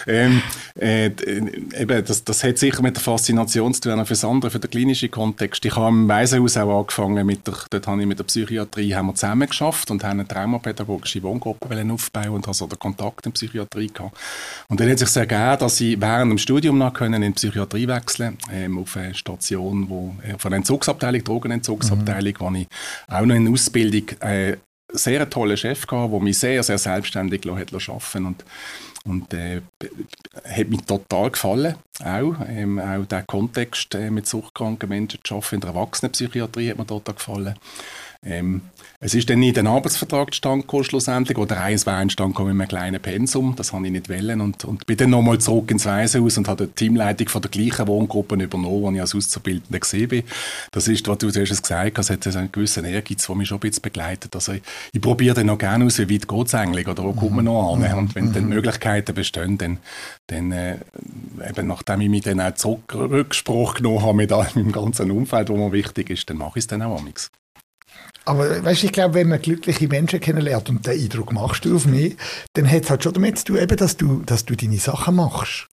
[0.07, 0.41] Ähm,
[0.79, 4.59] äh, eben, das, das hat sicher mit der Faszination zu tun, für das andere, für
[4.59, 5.63] den klinischen Kontext.
[5.65, 9.07] Ich habe im Waisenhaus auch angefangen, mit der, dort habe ich mit der Psychiatrie haben
[9.07, 13.31] wir zusammen geschafft und haben eine traumapädagogische Wohngruppe aufbauen und habe so den Kontakt in
[13.31, 14.17] die Psychiatrie gehabt.
[14.67, 17.35] Und dann hat sich sehr gegeben, dass ich während dem Studium noch können in die
[17.35, 22.39] Psychiatrie wechseln ähm, auf eine Station, wo, äh, von der Entzugsabteilung, Drogenentzugsabteilung, mhm.
[22.39, 22.67] wo ich
[23.07, 24.57] auch noch in Ausbildung äh,
[24.91, 28.45] sehr tollen Chef gehabt, der mich sehr, sehr selbstständig hat arbeiten und
[29.05, 29.61] und äh,
[30.45, 35.55] hat mir total gefallen, auch, ähm, auch der Kontext äh, mit suchtkranken Menschen zu arbeiten,
[35.55, 37.55] in der Erwachsenenpsychiatrie hat mir total gefallen.
[38.25, 38.61] Ähm,
[38.99, 42.67] es ist dann nicht ein Arbeitsvertrag zustande gekommen, schlussendlich, oder eins war entstanden mit einem
[42.69, 46.37] kleinen Pensum, das habe ich nicht wollen und, und bin dann nochmal zurück ins Waisenhaus
[46.37, 50.23] und habe die Teamleitung von der gleichen Wohngruppe übernommen, die ich als Auszubildender gesehen bin.
[50.71, 53.57] Das ist, was du zuerst gesagt hast, es hat einen gewissen Ehrgeiz, der mich schon
[53.57, 54.33] ein bisschen begleitet.
[54.35, 54.61] Also ich,
[54.93, 57.45] ich probiere dann noch gerne aus, wie weit geht es eigentlich, oder wo kommt man
[57.45, 57.79] noch an?
[57.79, 57.97] Mhm.
[57.97, 58.49] Und wenn dann mhm.
[58.51, 59.79] Möglichkeiten bestehen, dann,
[60.27, 60.77] dann äh,
[61.49, 65.57] eben nachdem ich mich dann auch zurück Rückspruch genommen habe mit meinem ganzen Umfeld, wo
[65.57, 67.29] mir wichtig ist, dann mache ich es dann auch amigs.
[68.25, 71.85] Aber weißt, ich glaube, wenn man glückliche Menschen kennenlernt und den Eindruck machst du auf
[71.85, 72.15] mich,
[72.53, 75.15] dann hat es halt schon damit zu tun, eben, dass, du, dass du deine Sachen
[75.15, 75.67] machst.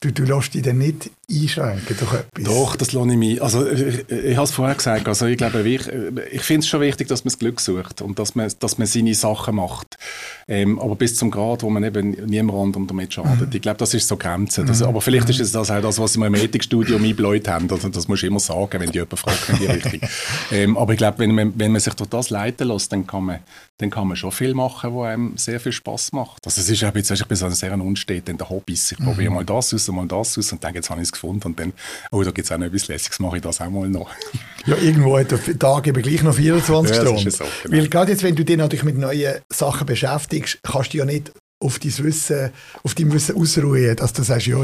[0.00, 2.44] Du, du lässt dich dann nicht einschränken durch etwas.
[2.44, 3.42] Doch, das lasse ich mich.
[3.42, 5.08] Also, ich, ich habe es vorher gesagt.
[5.08, 5.88] Also, ich glaube, ich,
[6.30, 8.86] ich finde es schon wichtig, dass man das Glück sucht und dass man, dass man
[8.86, 9.98] seine Sachen macht.
[10.46, 13.48] Ähm, aber bis zum Grad, wo man eben niemand anderem damit schadet.
[13.48, 13.52] Mhm.
[13.52, 14.64] Ich glaube, das ist so Grenze.
[14.64, 14.86] Das, mhm.
[14.86, 15.32] Aber vielleicht mhm.
[15.32, 17.66] ist es das auch das, was wir im Ethikstudium eingebläut haben.
[17.66, 20.08] Das, das muss ich immer sagen, wenn die jemand fragt in die Richtung.
[20.52, 23.24] ähm, aber ich glaube, wenn man, wenn man sich durch das leiten lässt, dann kann
[23.24, 23.40] man,
[23.78, 26.46] dann kann man schon viel machen, wo einem sehr viel Spaß macht.
[26.46, 28.92] Also, es ist auch jetzt, ich bin so ein sehr unsteten Hobbys.
[28.92, 29.36] Ich probiere mhm.
[29.36, 31.58] mal das aus und mal das aus und denke, jetzt habe ich es gefunden und
[31.58, 31.72] dann,
[32.10, 34.10] oh, da gibt es auch noch etwas Lässiges, mache ich das auch mal noch.
[34.66, 37.30] ja, irgendwo hat der Tag eben gleich noch 24 ja, Stunden.
[37.30, 37.76] So, genau.
[37.76, 41.32] Weil gerade jetzt, wenn du dich natürlich mit neuen Sachen beschäftigst, kannst du ja nicht
[41.60, 42.50] auf dein Wissen,
[42.82, 44.58] auf dein Wissen ausruhen, dass du sagst, ja,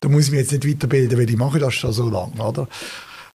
[0.00, 2.68] da muss ich mich jetzt nicht weiterbilden, weil ich mache das schon so lange, oder?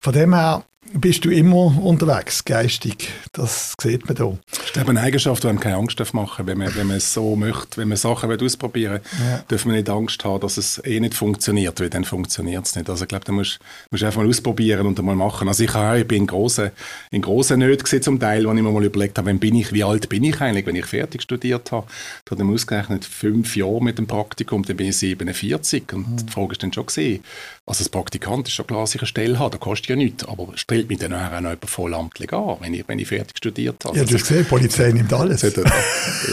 [0.01, 3.09] Von dem her bist du immer unterwegs, geistig.
[3.31, 4.37] Das sieht man da.
[4.51, 7.35] Das ist eine Eigenschaft, die einem keine Angst machen Wenn man, wenn man es so
[7.35, 9.43] möchte, wenn man Sachen ausprobieren will, ja.
[9.47, 12.89] darf man nicht Angst haben, dass es eh nicht funktioniert, weil dann funktioniert es nicht.
[12.89, 13.59] Also ich glaube, da musst
[13.91, 15.47] du einfach mal ausprobieren und mal machen.
[15.47, 16.71] Also ich, auch, ich bin in grossen,
[17.11, 20.07] in grossen Nöten zum Teil, wo ich mir mal überlegt habe, bin ich, wie alt
[20.09, 21.87] bin ich eigentlich, wenn ich fertig studiert habe.
[22.25, 26.25] Da habe ich ausgerechnet fünf Jahre mit dem Praktikum, dann bin ich 47 und mhm.
[26.25, 27.23] die Frage ist dann schon gesehen.
[27.67, 30.23] Also als Praktikant ist schon klar, dass ich eine Stelle habe, das kostet ja nichts,
[30.27, 33.83] aber stellt mich dann auch noch jemand vollamtlich an, wenn ich, wenn ich fertig studiert
[33.83, 33.97] habe.
[33.97, 35.41] Ja, du hast gesehen, die Polizei nimmt alles.
[35.41, 35.49] ja,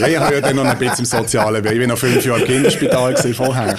[0.08, 2.42] ich habe ja dann noch ein bisschen im Sozialen, weil ich war noch fünf Jahre
[2.42, 3.78] im Kinderspital vorher.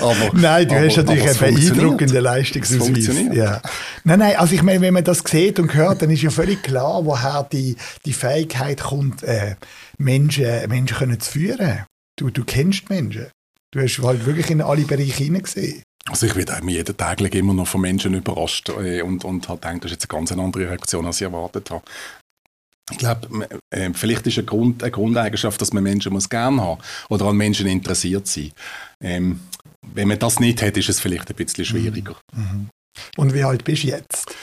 [0.00, 3.10] aber, nein, du aber, hast natürlich einen beeindruckenden Leistungsausweis.
[3.34, 3.60] Ja.
[4.04, 6.62] Nein, nein, also ich meine, wenn man das sieht und hört, dann ist ja völlig
[6.62, 9.56] klar, woher die, die Fähigkeit kommt, äh,
[9.98, 11.84] Menschen, Menschen können zu führen.
[12.16, 13.26] Du, du kennst Menschen.
[13.70, 15.82] Du hast halt wirklich in alle Bereiche hineingesehen.
[16.08, 19.84] Also ich werde jeden Tag immer noch von Menschen überrascht äh, und, und habe gedacht,
[19.84, 21.84] das ist jetzt eine ganz andere Reaktion, als ich erwartet habe.
[22.90, 26.80] Ich glaube, äh, vielleicht ist eine, Grund, eine Grundeigenschaft, dass man Menschen muss gern haben
[27.08, 28.52] oder an Menschen interessiert sein.
[29.00, 29.40] Ähm,
[29.94, 32.16] wenn man das nicht hat, ist es vielleicht ein bisschen schwieriger.
[32.34, 32.68] Mhm.
[33.16, 34.34] Und wie alt bist du jetzt?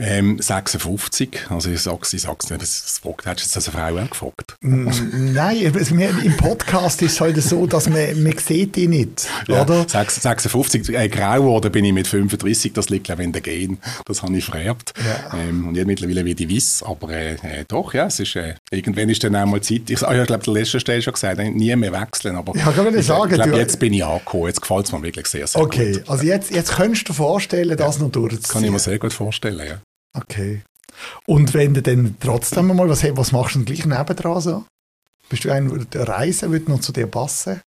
[0.00, 4.04] Ähm, 56, also ich sag's, ich sag's nicht, das, fragt, hättest du jetzt eine Frau
[4.04, 4.56] auch gefragt?
[4.60, 4.88] Mm,
[5.32, 9.62] nein, also im Podcast ist es halt so, dass man, man sieht die nicht, ja,
[9.62, 9.88] oder?
[9.88, 13.78] 56, äh, grau geworden bin ich mit 35, das liegt glaube ich in der Gen,
[14.04, 14.92] das habe ich vererbt.
[15.04, 15.36] Ja.
[15.36, 18.54] Ähm, und jetzt mittlerweile wie ich weiß, aber äh, äh, doch, ja, es ist, äh,
[18.70, 21.38] irgendwann ist dann auch mal Zeit, ich, ah, ich glaube, der letzte Stelle schon gesagt,
[21.38, 24.60] nie mehr wechseln, aber ja, kann ich, sagen, ich glaube, jetzt bin ich angekommen, jetzt
[24.60, 25.92] gefällt es mir wirklich sehr, sehr okay.
[25.92, 26.02] gut.
[26.02, 28.04] Okay, also jetzt, jetzt könntest du dir vorstellen, das ja.
[28.04, 28.42] noch durchzuziehen?
[28.42, 29.80] Das kann ich mir sehr gut vorstellen, ja.
[30.22, 30.62] Okay.
[31.26, 34.64] Und wenn du dann trotzdem mal, was, was machst du denn gleich nebendran so?
[35.28, 37.60] Bist du ein, der Reisen würde noch zu dir passen?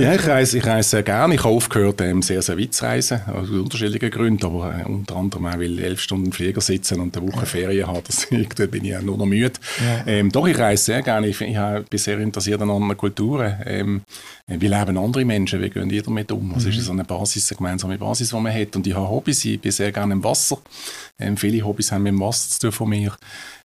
[0.00, 1.34] Ja, ich reise, ich reise sehr gerne.
[1.34, 5.16] Ich habe aufgehört, ähm, sehr, sehr weit zu reisen, aus unterschiedlichen Gründen, aber äh, unter
[5.16, 7.46] anderem auch, weil elf Stunden im Flieger sitzen und eine Woche ja.
[7.46, 8.26] Ferien haben, das,
[8.56, 9.52] da bin ich ja nur noch müde.
[9.80, 10.06] Ja.
[10.06, 11.28] Ähm, doch, ich reise sehr gerne.
[11.28, 13.56] Ich, ich bin sehr interessiert an anderen Kulturen.
[13.64, 14.02] Ähm,
[14.46, 15.60] wie leben andere Menschen?
[15.60, 16.54] Wie gehen die damit um?
[16.54, 16.70] Was mhm.
[16.70, 18.76] ist so eine Basis, eine gemeinsame Basis, die man hat?
[18.76, 19.44] Und ich habe Hobbys.
[19.44, 20.58] Ich bin sehr gerne im Wasser.
[21.18, 23.14] Ähm, viele Hobbys haben mit dem Wasser zu tun von mir.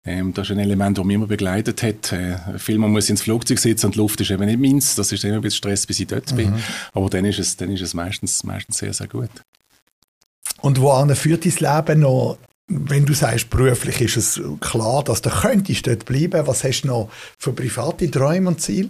[0.06, 2.12] Ähm, das ist ein Element, das mich immer begleitet hat.
[2.12, 4.96] Äh, viel man muss ins Flugzeug sitzen und die Luft ist eben nicht meins.
[4.96, 6.36] Das ist immer ein bisschen Stress, bis ich dort mhm.
[6.36, 6.54] bin.
[6.92, 9.30] Aber dann ist es, dann ist es meistens, meistens sehr, sehr gut.
[10.62, 12.38] Und wohin führt dein Leben noch?
[12.68, 16.48] Wenn du sagst, beruflich ist es klar, dass du könntest dort bleiben.
[16.48, 18.90] Was hast du noch für private Träume und Ziele?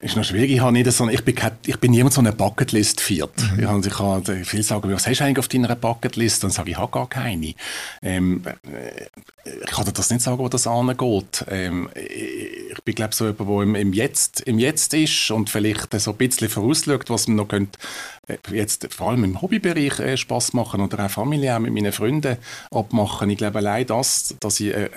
[0.00, 0.50] Ist noch schwierig.
[0.50, 1.34] Ich, habe nicht so, ich, bin,
[1.66, 3.32] ich bin niemand so eine Bucketlist viert.
[3.52, 3.60] Mhm.
[3.60, 6.44] Ich, habe, ich viel sagen, was hast du eigentlich auf deiner Bucketlist?
[6.44, 7.54] Dann sage ich, ich habe gar keine.
[8.02, 9.06] Ähm, äh,
[9.44, 11.44] ich kann dir das nicht sagen, wo das angeht.
[11.48, 15.50] Ähm, ich bin, glaube ich, so jemand, der im, im, Jetzt, im Jetzt ist und
[15.50, 17.78] vielleicht so ein bisschen vorausschaut, was man noch könnte,
[18.26, 22.38] äh, jetzt vor allem im Hobbybereich äh, Spaß machen oder auch familiär mit meinen Freunden
[22.70, 23.30] abmachen.
[23.30, 24.90] Ich glaube, allein das, dass ich äh, äh,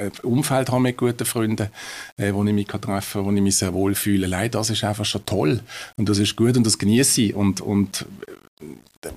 [0.00, 1.68] ein Umfeld habe mit guten Freunden,
[2.16, 4.26] äh, wo ich mich treffen kann, wo ich mich sehr wohl wohlfühle.
[4.26, 5.60] Leider, das ist einfach schon toll
[5.96, 8.06] und das ist gut und das genieße ich und, und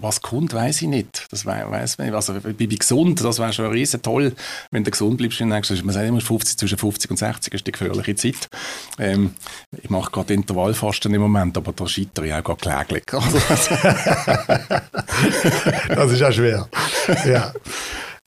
[0.01, 1.27] was kommt, weiß ich nicht.
[1.31, 2.15] Das weiß man nicht.
[2.15, 4.33] Also, ich bin gesund, das wäre schon riesen toll,
[4.71, 5.39] wenn du gesund bleibst.
[5.41, 8.49] Man sagt immer, 50, zwischen 50 und 60 ist die gefährliche Zeit.
[8.97, 9.35] Ähm,
[9.81, 13.03] ich mache gerade Intervallfasten im Moment, aber da scheitere ich auch gerade kläglich.
[15.89, 16.67] das ist auch schwer.
[17.25, 17.53] Ja.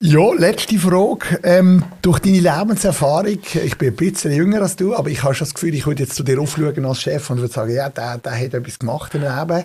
[0.01, 1.40] Ja, letzte Frage.
[1.42, 5.44] Ähm, durch deine Lebenserfahrung, ich bin ein bisschen jünger als du, aber ich habe schon
[5.44, 8.18] das Gefühl, ich würde jetzt zu dir aufschauen als Chef und würde sagen, ja, der,
[8.18, 9.64] der hat etwas gemacht im Leben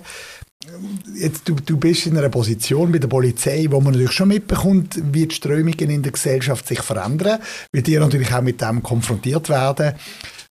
[1.15, 4.99] jetzt, du, du bist in einer Position bei der Polizei, wo man natürlich schon mitbekommt,
[5.11, 7.39] wie die Strömungen in der Gesellschaft sich verändern,
[7.71, 9.93] wie die natürlich auch mit dem konfrontiert werden.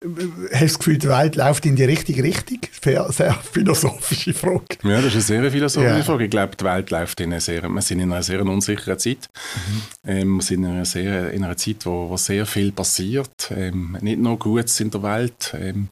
[0.02, 2.58] Hast du das Gefühl, die Welt läuft in die richtige Richtung?
[2.82, 4.78] Sehr, sehr philosophische Frage.
[4.82, 6.04] Ja, das ist eine sehr philosophische yeah.
[6.04, 6.24] Frage.
[6.24, 9.28] Ich glaube, die Welt läuft in einer sehr, wir sind in einer sehr unsicheren Zeit.
[9.54, 9.82] Mhm.
[10.10, 13.52] Ähm, wir sind in einer, sehr, in einer Zeit, wo, wo sehr viel passiert.
[13.54, 15.54] Ähm, nicht nur Gutes in der Welt.
[15.58, 15.88] Ähm,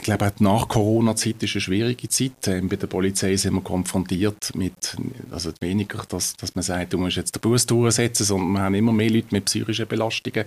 [0.00, 2.48] ich glaube, auch die Nach-Corona-Zeit ist eine schwierige Zeit.
[2.48, 4.96] Ähm, bei der Polizei sind wir konfrontiert mit,
[5.30, 8.74] also weniger, dass, dass man sagt, du musst jetzt den Bus durchsetzen, sondern wir haben
[8.74, 10.46] immer mehr Leute mit psychischen Belastungen.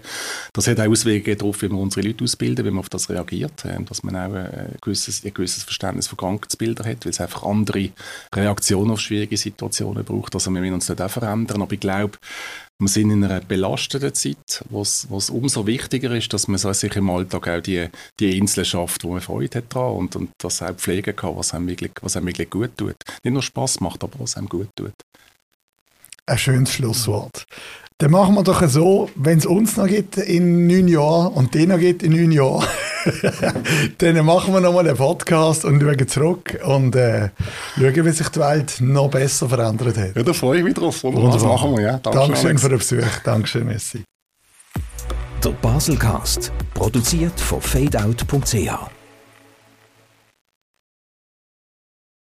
[0.54, 3.64] Das hat auch Auswirkungen darauf, wie wir unsere Leute ausbilden, wie man auf das reagiert,
[3.66, 7.44] ähm, dass man auch ein gewisses, ein gewisses Verständnis von Krankheitsbildern hat, weil es einfach
[7.44, 7.90] andere
[8.34, 10.34] Reaktionen auf schwierige Situationen braucht.
[10.34, 12.18] Also wir müssen uns dort auch verändern, aber ich glaube,
[12.80, 17.10] wir sind in einer belasteten Zeit, wo es umso wichtiger ist, dass man sich im
[17.10, 17.88] Alltag auch die,
[18.20, 21.54] die Inseln schafft, wo man Freude hat dran und, und das auch pflegen kann, was
[21.54, 22.96] einem, wirklich, was einem wirklich gut tut.
[23.24, 24.94] Nicht nur Spaß macht, aber was einem gut tut.
[26.26, 27.46] Ein schönes Schlusswort.
[27.98, 31.70] Dann machen wir doch so, wenn es uns noch gibt in neun Jahren und den
[31.70, 32.66] noch gibt in neun Jahren,
[33.98, 37.30] dann machen wir nochmal einen Podcast und schauen zurück und äh,
[37.78, 40.16] schauen, wie sich die Welt noch besser verändert hat.
[40.16, 41.04] Ja, da freue ich mich drauf.
[41.04, 41.98] Und das machen wir, ja.
[42.00, 43.20] Dankeschön, Dankeschön für den Besuch.
[43.24, 44.04] Dankeschön, Messi.
[45.44, 48.93] Der Baselcast, produziert von fadeout.ch